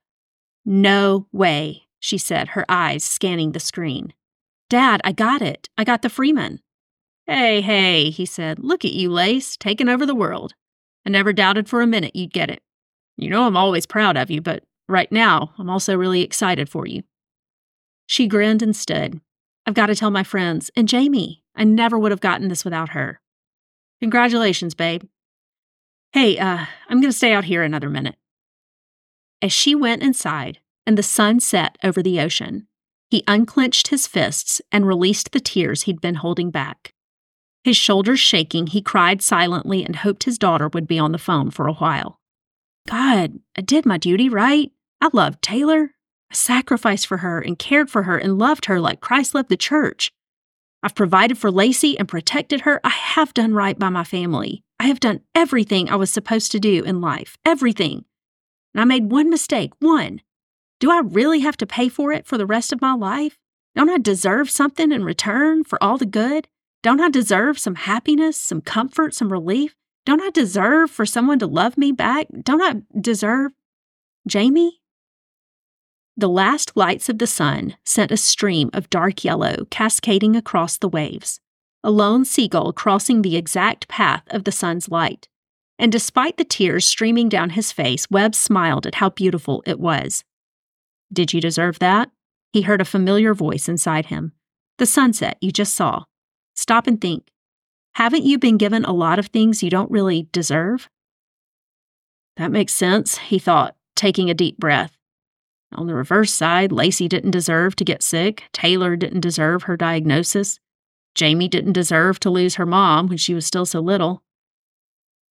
No 0.64 1.26
way, 1.32 1.82
she 2.00 2.18
said, 2.18 2.48
her 2.48 2.64
eyes 2.68 3.04
scanning 3.04 3.52
the 3.52 3.60
screen. 3.60 4.14
Dad, 4.70 5.00
I 5.04 5.12
got 5.12 5.42
it. 5.42 5.68
I 5.76 5.84
got 5.84 6.02
the 6.02 6.08
Freeman. 6.08 6.60
Hey, 7.28 7.60
hey, 7.60 8.10
he 8.10 8.24
said. 8.24 8.58
Look 8.58 8.84
at 8.84 8.92
you, 8.92 9.10
Lace, 9.10 9.56
taking 9.56 9.88
over 9.88 10.06
the 10.06 10.14
world. 10.14 10.54
I 11.06 11.10
never 11.10 11.32
doubted 11.32 11.68
for 11.68 11.82
a 11.82 11.86
minute 11.86 12.16
you'd 12.16 12.32
get 12.32 12.50
it. 12.50 12.62
You 13.16 13.28
know 13.28 13.44
I'm 13.44 13.56
always 13.56 13.86
proud 13.86 14.16
of 14.16 14.30
you, 14.30 14.40
but 14.40 14.64
right 14.88 15.12
now 15.12 15.52
I'm 15.58 15.68
also 15.68 15.94
really 15.94 16.22
excited 16.22 16.68
for 16.68 16.86
you. 16.86 17.02
She 18.06 18.26
grinned 18.26 18.62
and 18.62 18.74
stood. 18.74 19.20
I've 19.66 19.74
got 19.74 19.86
to 19.86 19.94
tell 19.94 20.10
my 20.10 20.24
friends, 20.24 20.70
and 20.74 20.88
Jamie. 20.88 21.42
I 21.54 21.64
never 21.64 21.98
would 21.98 22.12
have 22.12 22.20
gotten 22.20 22.48
this 22.48 22.64
without 22.64 22.90
her. 22.90 23.20
Congratulations, 24.00 24.74
babe. 24.74 25.02
Hey, 26.12 26.38
uh, 26.38 26.64
I'm 26.88 27.00
going 27.00 27.10
to 27.10 27.16
stay 27.16 27.32
out 27.32 27.44
here 27.44 27.62
another 27.62 27.90
minute. 27.90 28.16
As 29.42 29.52
she 29.52 29.74
went 29.74 30.02
inside, 30.02 30.60
and 30.88 30.96
the 30.96 31.02
sun 31.02 31.38
set 31.38 31.76
over 31.84 32.02
the 32.02 32.18
ocean. 32.18 32.66
He 33.10 33.22
unclenched 33.28 33.88
his 33.88 34.06
fists 34.06 34.62
and 34.72 34.86
released 34.86 35.32
the 35.32 35.40
tears 35.40 35.82
he'd 35.82 36.00
been 36.00 36.14
holding 36.14 36.50
back. 36.50 36.94
His 37.68 37.76
shoulders 37.76 38.18
shaking, 38.18 38.68
he 38.68 38.80
cried 38.80 39.20
silently 39.20 39.84
and 39.84 39.96
hoped 39.96 40.24
his 40.24 40.38
daughter 40.38 40.68
would 40.68 40.86
be 40.86 40.98
on 40.98 41.12
the 41.12 41.18
phone 41.18 41.50
for 41.50 41.66
a 41.66 41.74
while. 41.74 42.18
God, 42.88 43.40
I 43.58 43.60
did 43.60 43.84
my 43.84 43.98
duty, 43.98 44.30
right? 44.30 44.72
I 45.02 45.10
loved 45.12 45.42
Taylor. 45.42 45.90
I 46.30 46.34
sacrificed 46.34 47.06
for 47.06 47.18
her 47.18 47.38
and 47.38 47.58
cared 47.58 47.90
for 47.90 48.04
her 48.04 48.16
and 48.16 48.38
loved 48.38 48.64
her 48.64 48.80
like 48.80 49.02
Christ 49.02 49.34
loved 49.34 49.50
the 49.50 49.56
church. 49.58 50.10
I've 50.82 50.94
provided 50.94 51.36
for 51.36 51.50
Lacey 51.50 51.98
and 51.98 52.08
protected 52.08 52.62
her. 52.62 52.80
I 52.82 52.88
have 52.88 53.34
done 53.34 53.52
right 53.52 53.78
by 53.78 53.90
my 53.90 54.04
family. 54.04 54.64
I 54.80 54.86
have 54.86 54.98
done 54.98 55.20
everything 55.34 55.90
I 55.90 55.96
was 55.96 56.10
supposed 56.10 56.50
to 56.52 56.58
do 56.58 56.84
in 56.84 57.02
life. 57.02 57.36
Everything. 57.44 58.06
And 58.72 58.80
I 58.80 58.86
made 58.86 59.12
one 59.12 59.28
mistake, 59.28 59.72
one. 59.78 60.22
Do 60.80 60.90
I 60.90 61.00
really 61.00 61.40
have 61.40 61.58
to 61.58 61.66
pay 61.66 61.90
for 61.90 62.12
it 62.12 62.26
for 62.26 62.38
the 62.38 62.46
rest 62.46 62.72
of 62.72 62.80
my 62.80 62.94
life? 62.94 63.36
Don't 63.76 63.90
I 63.90 63.98
deserve 63.98 64.48
something 64.48 64.90
in 64.90 65.04
return 65.04 65.64
for 65.64 65.76
all 65.84 65.98
the 65.98 66.06
good? 66.06 66.48
Don't 66.82 67.00
I 67.00 67.10
deserve 67.10 67.58
some 67.58 67.74
happiness, 67.74 68.36
some 68.36 68.60
comfort, 68.60 69.14
some 69.14 69.32
relief? 69.32 69.74
Don't 70.06 70.22
I 70.22 70.30
deserve 70.30 70.90
for 70.90 71.04
someone 71.04 71.38
to 71.40 71.46
love 71.46 71.76
me 71.76 71.92
back? 71.92 72.28
Don't 72.42 72.62
I 72.62 72.82
deserve 73.00 73.52
Jamie? 74.26 74.80
The 76.16 76.28
last 76.28 76.76
lights 76.76 77.08
of 77.08 77.18
the 77.18 77.26
sun 77.26 77.76
sent 77.84 78.10
a 78.10 78.16
stream 78.16 78.70
of 78.72 78.90
dark 78.90 79.24
yellow 79.24 79.66
cascading 79.70 80.34
across 80.34 80.76
the 80.76 80.88
waves, 80.88 81.40
a 81.84 81.90
lone 81.90 82.24
seagull 82.24 82.72
crossing 82.72 83.22
the 83.22 83.36
exact 83.36 83.86
path 83.88 84.22
of 84.28 84.44
the 84.44 84.52
sun's 84.52 84.88
light. 84.88 85.28
And 85.78 85.92
despite 85.92 86.36
the 86.36 86.44
tears 86.44 86.86
streaming 86.86 87.28
down 87.28 87.50
his 87.50 87.70
face, 87.70 88.10
Webb 88.10 88.34
smiled 88.34 88.86
at 88.86 88.96
how 88.96 89.10
beautiful 89.10 89.62
it 89.66 89.78
was. 89.78 90.24
Did 91.12 91.32
you 91.32 91.40
deserve 91.40 91.78
that? 91.78 92.10
He 92.52 92.62
heard 92.62 92.80
a 92.80 92.84
familiar 92.84 93.34
voice 93.34 93.68
inside 93.68 94.06
him. 94.06 94.32
The 94.78 94.86
sunset 94.86 95.38
you 95.40 95.52
just 95.52 95.74
saw. 95.74 96.04
Stop 96.58 96.88
and 96.88 97.00
think. 97.00 97.30
Haven't 97.94 98.24
you 98.24 98.36
been 98.36 98.56
given 98.56 98.84
a 98.84 98.92
lot 98.92 99.20
of 99.20 99.28
things 99.28 99.62
you 99.62 99.70
don't 99.70 99.92
really 99.92 100.26
deserve? 100.32 100.88
That 102.36 102.50
makes 102.50 102.72
sense, 102.72 103.16
he 103.18 103.38
thought, 103.38 103.76
taking 103.94 104.28
a 104.28 104.34
deep 104.34 104.58
breath. 104.58 104.96
On 105.76 105.86
the 105.86 105.94
reverse 105.94 106.32
side, 106.32 106.72
Lacey 106.72 107.06
didn't 107.06 107.30
deserve 107.30 107.76
to 107.76 107.84
get 107.84 108.02
sick. 108.02 108.42
Taylor 108.52 108.96
didn't 108.96 109.20
deserve 109.20 109.62
her 109.62 109.76
diagnosis. 109.76 110.58
Jamie 111.14 111.46
didn't 111.46 111.74
deserve 111.74 112.18
to 112.20 112.28
lose 112.28 112.56
her 112.56 112.66
mom 112.66 113.06
when 113.06 113.18
she 113.18 113.34
was 113.34 113.46
still 113.46 113.64
so 113.64 113.78
little. 113.78 114.24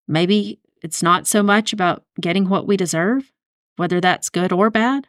Maybe 0.07 0.61
it's 0.81 1.03
not 1.03 1.27
so 1.27 1.43
much 1.43 1.73
about 1.73 2.05
getting 2.21 2.49
what 2.49 2.69
we 2.69 2.77
deserve, 2.77 3.33
whether 3.75 4.01
that's 4.01 4.31
good 4.31 4.53
or 4.53 4.71
bad. 4.71 5.09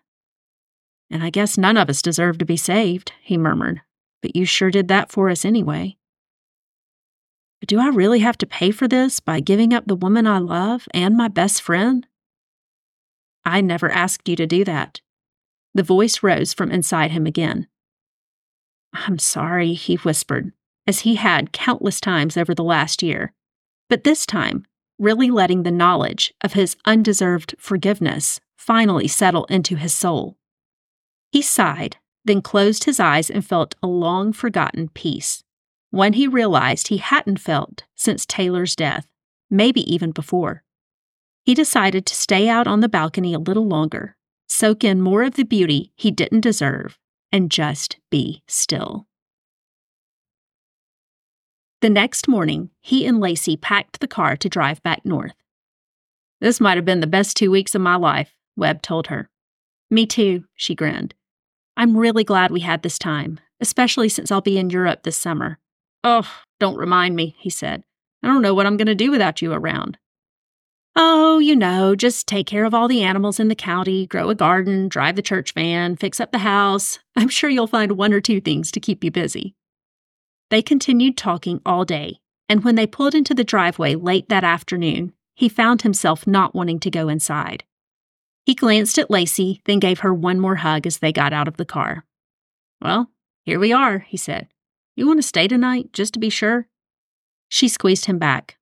And 1.11 1.23
I 1.23 1.29
guess 1.29 1.59
none 1.59 1.77
of 1.77 1.91
us 1.91 2.01
deserve 2.01 2.39
to 2.39 2.45
be 2.45 2.57
saved, 2.57 3.11
he 3.21 3.37
murmured, 3.37 3.81
but 4.23 4.35
you 4.35 4.45
sure 4.45 4.71
did 4.71 4.87
that 4.87 5.11
for 5.11 5.29
us 5.29 5.45
anyway. 5.45 5.95
But 7.59 7.69
do 7.69 7.79
I 7.79 7.87
really 7.87 8.19
have 8.19 8.37
to 8.39 8.45
pay 8.45 8.71
for 8.71 8.87
this 8.87 9.19
by 9.19 9.39
giving 9.39 9.73
up 9.73 9.85
the 9.85 9.95
woman 9.95 10.27
I 10.27 10.37
love 10.37 10.87
and 10.91 11.15
my 11.15 11.27
best 11.27 11.61
friend? 11.61 12.05
I 13.45 13.61
never 13.61 13.89
asked 13.89 14.27
you 14.27 14.35
to 14.35 14.45
do 14.45 14.63
that. 14.65 15.01
The 15.73 15.83
voice 15.83 16.21
rose 16.21 16.53
from 16.53 16.71
inside 16.71 17.11
him 17.11 17.25
again. 17.25 17.67
I'm 18.93 19.19
sorry, 19.19 19.73
he 19.73 19.95
whispered, 19.95 20.51
as 20.85 21.01
he 21.01 21.15
had 21.15 21.53
countless 21.53 21.99
times 22.01 22.37
over 22.37 22.53
the 22.53 22.63
last 22.63 23.03
year. 23.03 23.33
But 23.89 24.03
this 24.03 24.25
time, 24.25 24.65
really 24.99 25.29
letting 25.29 25.63
the 25.63 25.71
knowledge 25.71 26.33
of 26.41 26.53
his 26.53 26.75
undeserved 26.85 27.55
forgiveness 27.59 28.39
finally 28.57 29.07
settle 29.07 29.45
into 29.45 29.75
his 29.75 29.93
soul. 29.93 30.37
He 31.31 31.41
sighed, 31.41 31.97
then 32.25 32.41
closed 32.41 32.83
his 32.83 32.99
eyes 32.99 33.29
and 33.29 33.45
felt 33.45 33.75
a 33.81 33.87
long 33.87 34.33
forgotten 34.33 34.89
peace, 34.89 35.43
one 35.91 36.13
he 36.13 36.27
realized 36.27 36.87
he 36.87 36.97
hadn't 36.97 37.39
felt 37.39 37.83
since 37.95 38.25
Taylor's 38.25 38.75
death, 38.75 39.07
maybe 39.49 39.81
even 39.91 40.11
before. 40.11 40.63
He 41.43 41.53
decided 41.53 42.05
to 42.05 42.15
stay 42.15 42.49
out 42.49 42.67
on 42.67 42.81
the 42.81 42.89
balcony 42.89 43.33
a 43.33 43.39
little 43.39 43.67
longer, 43.67 44.15
soak 44.47 44.83
in 44.83 45.01
more 45.01 45.23
of 45.23 45.35
the 45.35 45.45
beauty 45.45 45.93
he 45.95 46.11
didn't 46.11 46.41
deserve, 46.41 46.97
and 47.31 47.49
just 47.49 47.97
be 48.09 48.43
still. 48.47 49.07
The 51.79 51.89
next 51.89 52.27
morning, 52.27 52.71
he 52.81 53.05
and 53.05 53.19
Lacey 53.19 53.55
packed 53.55 53.99
the 53.99 54.07
car 54.07 54.35
to 54.35 54.49
drive 54.49 54.81
back 54.83 55.05
north. 55.05 55.35
This 56.41 56.59
might 56.59 56.75
have 56.75 56.85
been 56.85 57.01
the 57.01 57.07
best 57.07 57.37
two 57.37 57.51
weeks 57.51 57.75
of 57.75 57.81
my 57.81 57.95
life, 57.95 58.35
Webb 58.55 58.81
told 58.81 59.07
her. 59.07 59.29
Me 59.89 60.05
too, 60.05 60.45
she 60.55 60.75
grinned. 60.75 61.13
I'm 61.77 61.95
really 61.95 62.23
glad 62.23 62.51
we 62.51 62.61
had 62.61 62.81
this 62.81 62.97
time, 62.99 63.39
especially 63.61 64.09
since 64.09 64.31
I'll 64.31 64.41
be 64.41 64.57
in 64.57 64.69
Europe 64.69 65.03
this 65.03 65.17
summer. 65.17 65.59
Oh, 66.09 66.25
don't 66.61 66.77
remind 66.77 67.17
me, 67.17 67.35
he 67.37 67.49
said. 67.49 67.83
I 68.23 68.27
don't 68.27 68.41
know 68.41 68.53
what 68.53 68.65
I'm 68.65 68.77
going 68.77 68.87
to 68.87 68.95
do 68.95 69.11
without 69.11 69.41
you 69.41 69.51
around. 69.51 69.97
Oh, 70.95 71.39
you 71.39 71.53
know, 71.53 71.97
just 71.97 72.27
take 72.27 72.47
care 72.47 72.63
of 72.63 72.73
all 72.73 72.87
the 72.87 73.03
animals 73.03 73.41
in 73.41 73.49
the 73.49 73.55
county, 73.55 74.07
grow 74.07 74.29
a 74.29 74.35
garden, 74.35 74.87
drive 74.87 75.17
the 75.17 75.21
church 75.21 75.53
van, 75.53 75.97
fix 75.97 76.21
up 76.21 76.31
the 76.31 76.37
house. 76.37 76.99
I'm 77.17 77.27
sure 77.27 77.49
you'll 77.49 77.67
find 77.67 77.91
one 77.91 78.13
or 78.13 78.21
two 78.21 78.39
things 78.39 78.71
to 78.71 78.79
keep 78.79 79.03
you 79.03 79.11
busy. 79.11 79.53
They 80.49 80.61
continued 80.61 81.17
talking 81.17 81.59
all 81.65 81.83
day, 81.83 82.21
and 82.47 82.63
when 82.63 82.75
they 82.75 82.87
pulled 82.87 83.13
into 83.13 83.33
the 83.33 83.43
driveway 83.43 83.95
late 83.95 84.29
that 84.29 84.45
afternoon, 84.45 85.11
he 85.35 85.49
found 85.49 85.81
himself 85.81 86.25
not 86.25 86.55
wanting 86.55 86.79
to 86.79 86.89
go 86.89 87.09
inside. 87.09 87.65
He 88.45 88.55
glanced 88.55 88.97
at 88.97 89.11
Lacey, 89.11 89.61
then 89.65 89.79
gave 89.79 89.99
her 89.99 90.13
one 90.13 90.39
more 90.39 90.55
hug 90.55 90.87
as 90.87 90.99
they 90.99 91.11
got 91.11 91.33
out 91.33 91.49
of 91.49 91.57
the 91.57 91.65
car. 91.65 92.05
Well, 92.81 93.11
here 93.43 93.59
we 93.59 93.73
are, 93.73 93.99
he 93.99 94.15
said. 94.15 94.47
You 94.97 95.05
want 95.05 95.19
to 95.19 95.27
stay 95.27 95.47
tonight, 95.47 95.93
just 95.93 96.15
to 96.15 96.19
be 96.19 96.31
sure? 96.31 96.67
She 97.47 97.67
squeezed 97.67 98.05
him 98.05 98.17
back. 98.17 98.57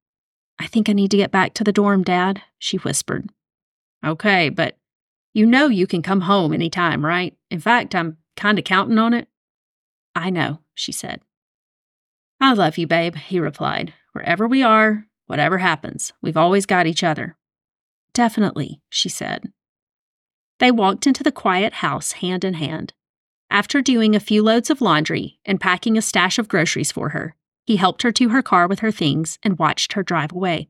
I 0.60 0.67
think 0.67 0.89
I 0.89 0.93
need 0.93 1.10
to 1.12 1.17
get 1.17 1.32
back 1.32 1.54
to 1.54 1.63
the 1.63 1.71
dorm, 1.71 2.04
Dad, 2.04 2.41
she 2.60 2.76
whispered. 2.76 3.30
Okay, 4.06 4.50
but 4.50 4.78
you 5.34 5.45
know 5.45 5.67
you 5.67 5.88
can 5.88 6.02
come 6.02 6.21
home 6.21 6.52
any 6.52 6.69
time, 6.69 7.06
right? 7.06 7.38
In 7.50 7.62
fact, 7.62 7.95
I'm 7.95 8.17
kind 8.36 8.60
of 8.60 8.65
counting 8.65 8.98
on 8.98 9.13
it. 9.13 9.30
I 10.13 10.30
know, 10.30 10.60
she 10.74 10.91
said. 10.91 11.21
I 12.41 12.52
love 12.52 12.78
you, 12.78 12.86
babe, 12.86 13.15
he 13.15 13.39
replied. 13.39 13.93
Wherever 14.12 14.45
we 14.45 14.62
are, 14.62 15.06
whatever 15.28 15.60
happens, 15.60 16.12
we've 16.21 16.36
always 16.36 16.65
got 16.65 16.86
each 16.86 17.04
other. 17.04 17.38
Definitely, 18.13 18.82
she 18.89 19.08
said. 19.08 19.54
They 20.60 20.69
walked 20.69 21.08
into 21.08 21.24
the 21.24 21.32
quiet 21.32 21.76
house 21.76 22.13
hand 22.13 22.43
in 22.43 22.56
hand. 22.56 22.91
After 23.55 23.81
doing 23.81 24.17
a 24.17 24.19
few 24.19 24.43
loads 24.43 24.69
of 24.69 24.81
laundry 24.81 25.39
and 25.45 25.61
packing 25.61 25.97
a 25.97 26.01
stash 26.01 26.37
of 26.37 26.49
groceries 26.49 26.91
for 26.91 27.11
her, 27.11 27.37
he 27.65 27.77
helped 27.77 28.01
her 28.01 28.11
to 28.11 28.27
her 28.27 28.41
car 28.41 28.67
with 28.67 28.79
her 28.79 28.91
things 28.91 29.39
and 29.43 29.57
watched 29.57 29.93
her 29.93 30.03
drive 30.03 30.33
away. 30.33 30.67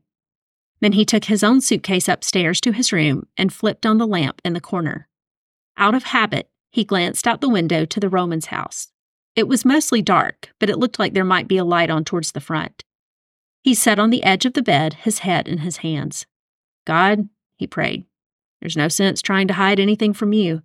Then 0.78 0.92
he 0.92 1.04
took 1.04 1.24
his 1.24 1.42
own 1.42 1.60
suitcase 1.60 2.06
upstairs 2.06 2.60
to 2.60 2.70
his 2.70 2.92
room 2.92 3.26
and 3.36 3.52
flipped 3.52 3.86
on 3.86 3.98
the 3.98 4.06
lamp 4.06 4.40
in 4.44 4.52
the 4.52 4.60
corner. 4.60 5.08
Out 5.76 5.96
of 5.96 6.04
habit, 6.04 6.48
he 6.70 6.84
glanced 6.84 7.26
out 7.26 7.40
the 7.40 7.48
window 7.48 7.86
to 7.86 7.98
the 7.98 8.08
Romans' 8.08 8.46
house. 8.46 8.86
It 9.34 9.48
was 9.48 9.64
mostly 9.64 10.00
dark, 10.00 10.50
but 10.60 10.70
it 10.70 10.78
looked 10.78 11.00
like 11.00 11.12
there 11.12 11.24
might 11.24 11.48
be 11.48 11.56
a 11.56 11.64
light 11.64 11.90
on 11.90 12.04
towards 12.04 12.30
the 12.30 12.40
front. 12.40 12.84
He 13.64 13.74
sat 13.74 13.98
on 13.98 14.10
the 14.10 14.22
edge 14.22 14.46
of 14.46 14.52
the 14.52 14.62
bed, 14.62 14.94
his 14.94 15.18
head 15.18 15.48
in 15.48 15.58
his 15.58 15.78
hands. 15.78 16.24
God, 16.84 17.30
he 17.56 17.66
prayed, 17.66 18.04
there's 18.60 18.76
no 18.76 18.86
sense 18.86 19.22
trying 19.22 19.48
to 19.48 19.54
hide 19.54 19.80
anything 19.80 20.12
from 20.12 20.32
you. 20.32 20.62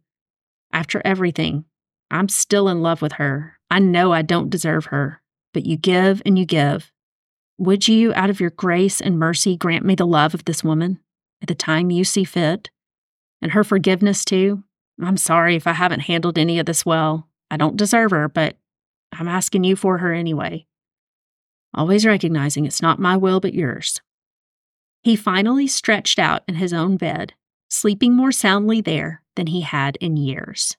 After 0.72 1.02
everything, 1.04 1.66
I'm 2.12 2.28
still 2.28 2.68
in 2.68 2.82
love 2.82 3.02
with 3.02 3.14
her. 3.14 3.58
I 3.70 3.80
know 3.80 4.12
I 4.12 4.22
don't 4.22 4.50
deserve 4.50 4.88
her, 4.88 5.22
but 5.54 5.66
you 5.66 5.78
give 5.78 6.22
and 6.26 6.38
you 6.38 6.46
give. 6.46 6.92
Would 7.58 7.88
you, 7.88 8.14
out 8.16 8.30
of 8.30 8.42
your 8.42 8.50
grace 8.50 9.00
and 9.00 9.18
mercy, 9.18 9.56
grant 9.56 9.86
me 9.86 9.96
the 9.96 10.06
love 10.06 10.34
of 10.34 10.44
this 10.44 10.62
woman 10.62 11.00
at 11.42 11.48
the 11.48 11.56
time 11.56 11.90
you 11.90 12.04
see 12.04 12.26
fit? 12.26 12.70
And 13.42 13.54
her 13.54 13.64
forgiveness, 13.64 14.26
too? 14.26 14.64
I'm 15.02 15.16
sorry 15.16 15.56
if 15.56 15.66
I 15.66 15.72
haven't 15.72 16.02
handled 16.02 16.38
any 16.38 16.60
of 16.60 16.66
this 16.66 16.86
well. 16.86 17.30
I 17.50 17.56
don't 17.56 17.78
deserve 17.78 18.12
her, 18.12 18.28
but 18.28 18.58
I'm 19.14 19.30
asking 19.30 19.64
you 19.64 19.78
for 19.78 20.00
her 20.00 20.14
anyway. 20.14 20.68
Always 21.74 22.06
recognizing 22.06 22.66
it's 22.66 22.82
not 22.82 23.00
my 23.00 23.16
will 23.16 23.40
but 23.40 23.54
yours. 23.54 24.02
He 25.02 25.16
finally 25.16 25.66
stretched 25.66 26.20
out 26.20 26.44
in 26.48 26.56
his 26.56 26.74
own 26.74 26.98
bed, 26.98 27.34
sleeping 27.70 28.16
more 28.16 28.34
soundly 28.34 28.82
there 28.82 29.24
than 29.36 29.48
he 29.48 29.62
had 29.62 29.96
in 29.98 30.18
years. 30.18 30.76